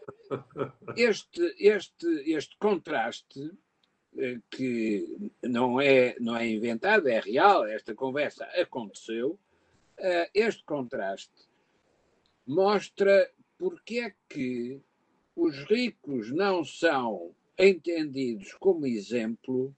[0.96, 3.52] este, este, este contraste,
[4.18, 9.40] eh, que não é, não é inventado, é real, esta conversa aconteceu,
[9.98, 11.48] eh, este contraste
[12.46, 14.82] mostra porque é que
[15.36, 19.76] os ricos não são entendidos como exemplo,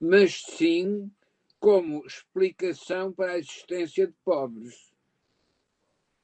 [0.00, 1.10] mas sim
[1.58, 4.92] como explicação para a existência de pobres.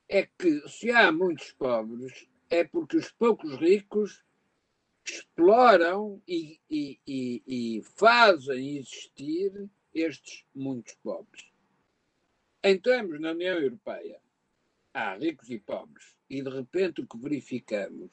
[0.09, 4.23] É que se há muitos pobres, é porque os poucos ricos
[5.05, 11.45] exploram e, e, e, e fazem existir estes muitos pobres.
[12.63, 14.21] Entramos na União Europeia,
[14.95, 18.13] há ricos e pobres, e de repente o que verificamos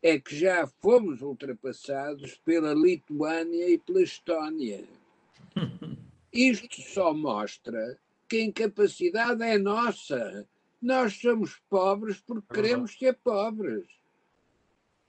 [0.00, 4.84] é que já fomos ultrapassados pela Lituânia e pela Estónia.
[6.32, 10.48] Isto só mostra que a incapacidade é nossa.
[10.80, 13.86] Nós somos pobres porque é queremos ser pobres.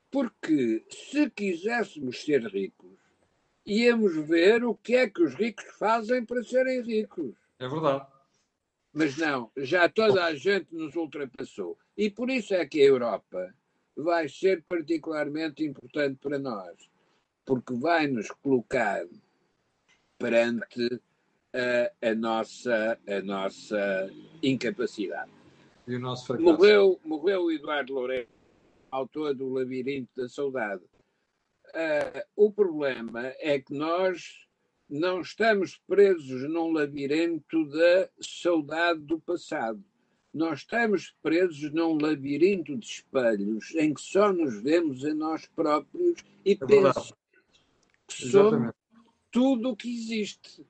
[0.10, 3.00] Porque se quiséssemos ser ricos,
[3.66, 7.34] íamos ver o que é que os ricos fazem para serem ricos.
[7.60, 8.06] É verdade.
[8.94, 11.78] Mas não, já toda a gente nos ultrapassou.
[11.96, 13.54] E por isso é que a Europa
[13.96, 16.90] vai ser particularmente importante para nós,
[17.46, 19.06] porque vai nos colocar
[20.18, 21.02] perante
[21.54, 24.10] a, a nossa, a nossa
[24.44, 25.41] incapacidade.
[25.88, 26.50] E o nosso fracasso.
[26.50, 28.30] Morreu, morreu o Eduardo Loureiro,
[28.90, 30.84] autor do Labirinto da Saudade.
[31.68, 34.46] Uh, o problema é que nós
[34.92, 39.82] não estamos presos num labirinto da saudade do passado.
[40.34, 46.20] Nós estamos presos num labirinto de espelhos em que só nos vemos a nós próprios
[46.46, 47.14] e é pensamos
[48.06, 48.74] que somos
[49.32, 50.66] tudo o que existe.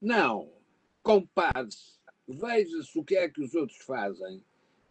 [0.00, 0.52] Não.
[1.02, 1.98] Compare-se,
[2.28, 4.40] veja-se o que é que os outros fazem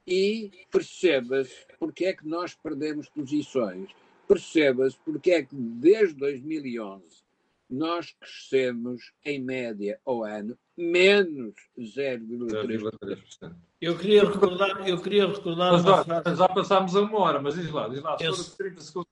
[0.05, 3.89] e perceba-se porque é que nós perdemos posições.
[4.27, 7.23] Perceba-se porque é que desde 2011
[7.69, 13.55] nós crescemos em média ao ano menos 0,3%.
[13.81, 16.37] Eu queria recordar, eu queria recordar mas, já, frase...
[16.37, 18.33] já passámos a uma hora, mas diz lá, diz lá, eu...
[18.33, 19.11] 30 segundos.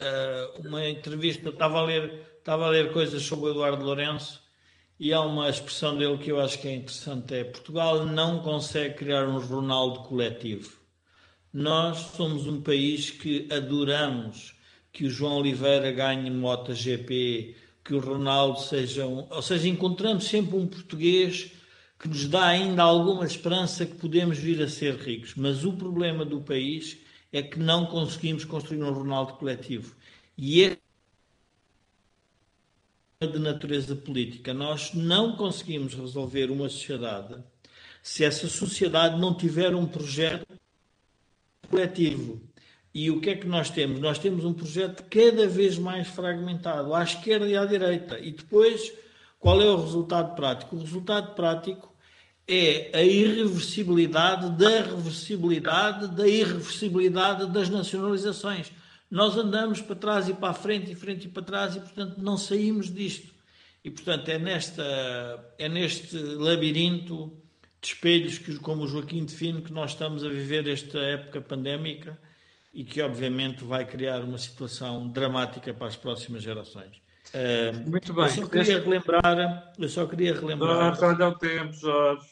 [0.00, 4.43] Uh, uma entrevista, estava a ler, estava a ler coisas sobre o Eduardo Lourenço
[4.98, 8.94] e há uma expressão dele que eu acho que é interessante, é Portugal não consegue
[8.94, 10.78] criar um Ronaldo coletivo.
[11.52, 14.54] Nós somos um país que adoramos
[14.92, 19.26] que o João Oliveira ganhe MotoGP, que o Ronaldo seja um...
[19.30, 21.52] Ou seja, encontramos sempre um português
[21.98, 25.34] que nos dá ainda alguma esperança que podemos vir a ser ricos.
[25.36, 26.98] Mas o problema do país
[27.32, 29.94] é que não conseguimos construir um Ronaldo coletivo.
[30.38, 30.76] E é
[33.26, 34.54] de natureza política.
[34.54, 37.36] Nós não conseguimos resolver uma sociedade
[38.02, 40.46] se essa sociedade não tiver um projeto
[41.70, 42.40] coletivo.
[42.94, 43.98] E o que é que nós temos?
[43.98, 48.18] Nós temos um projeto cada vez mais fragmentado, à esquerda e à direita.
[48.20, 48.92] E depois,
[49.40, 50.76] qual é o resultado prático?
[50.76, 51.92] O resultado prático
[52.46, 58.70] é a irreversibilidade da reversibilidade da irreversibilidade das nacionalizações.
[59.10, 62.18] Nós andamos para trás e para a frente e frente e para trás e, portanto,
[62.18, 63.32] não saímos disto.
[63.84, 67.36] E, portanto, é, nesta, é neste labirinto
[67.80, 72.18] de espelhos, que, como o Joaquim define, que nós estamos a viver esta época pandémica
[72.72, 76.96] e que, obviamente, vai criar uma situação dramática para as próximas gerações.
[77.28, 78.24] Uh, Muito bem.
[78.24, 82.26] Eu só queria relembrar, eu só queria relembrar olha o tempo, Jorge.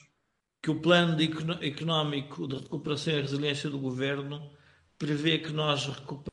[0.62, 1.30] que o plano de
[1.66, 4.50] económico de recuperação e resiliência do governo
[4.98, 6.31] prevê que nós recuperemos não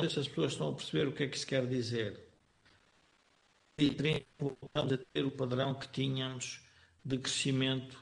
[0.00, 2.20] sei se as pessoas estão a perceber o que é que se quer dizer.
[3.78, 3.90] E
[4.38, 6.60] voltamos a ter o padrão que tínhamos
[7.04, 7.96] de crescimento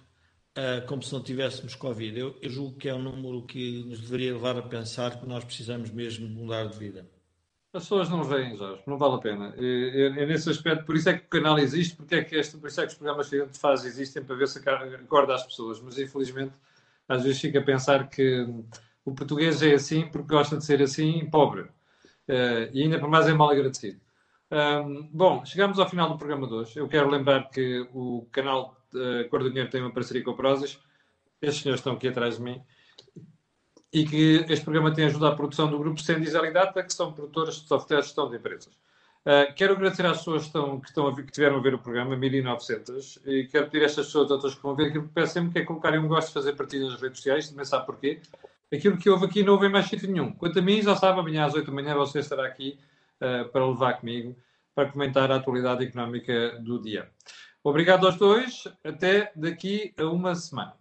[0.59, 2.19] uh, como se não tivéssemos Covid.
[2.19, 5.45] Eu, eu, julgo que é um número que nos deveria levar a pensar que nós
[5.45, 7.09] precisamos mesmo mudar de vida.
[7.73, 9.55] As pessoas não veem, Jorge, não vale a pena.
[9.57, 12.69] É, nesse aspecto, por isso é que o canal existe, porque é que este, por
[12.69, 15.45] isso é que os programas que a gente faz existem para ver se acorda as
[15.45, 16.53] pessoas, mas infelizmente
[17.09, 18.45] às vezes fica a pensar que
[19.05, 21.69] o português é assim porque gosta de ser assim pobre.
[22.31, 24.01] Uh, e ainda por mais é mal agradecido.
[24.53, 26.79] Um, bom, chegamos ao final do programa de hoje.
[26.79, 30.37] Eu quero lembrar que o canal uh, Cor do Dinheiro tem uma parceria com a
[30.37, 30.79] Prozis.
[31.43, 32.63] Estes senhores estão aqui atrás de mim.
[33.93, 37.13] E que este programa tem ajudado à produção do grupo Sendizel e Data, que são
[37.13, 38.73] produtores de software de gestão de empresas.
[39.27, 41.79] Uh, quero agradecer às pessoas que, estão, que, estão a, que tiveram a ver o
[41.79, 45.53] programa, 1900, e quero pedir a estas pessoas, outras que vão ver, que peço sempre
[45.53, 48.21] que é colocarem um gosto de fazer partidas nas redes sociais, também sabe porquê.
[48.73, 50.33] Aquilo que houve aqui não houve mais sítio nenhum.
[50.33, 52.79] Quanto a mim, já sabe, amanhã às 8 da manhã você estará aqui
[53.21, 54.37] uh, para levar comigo
[54.75, 57.11] para comentar a atualidade económica do dia.
[57.63, 58.65] Obrigado aos dois.
[58.83, 60.80] Até daqui a uma semana.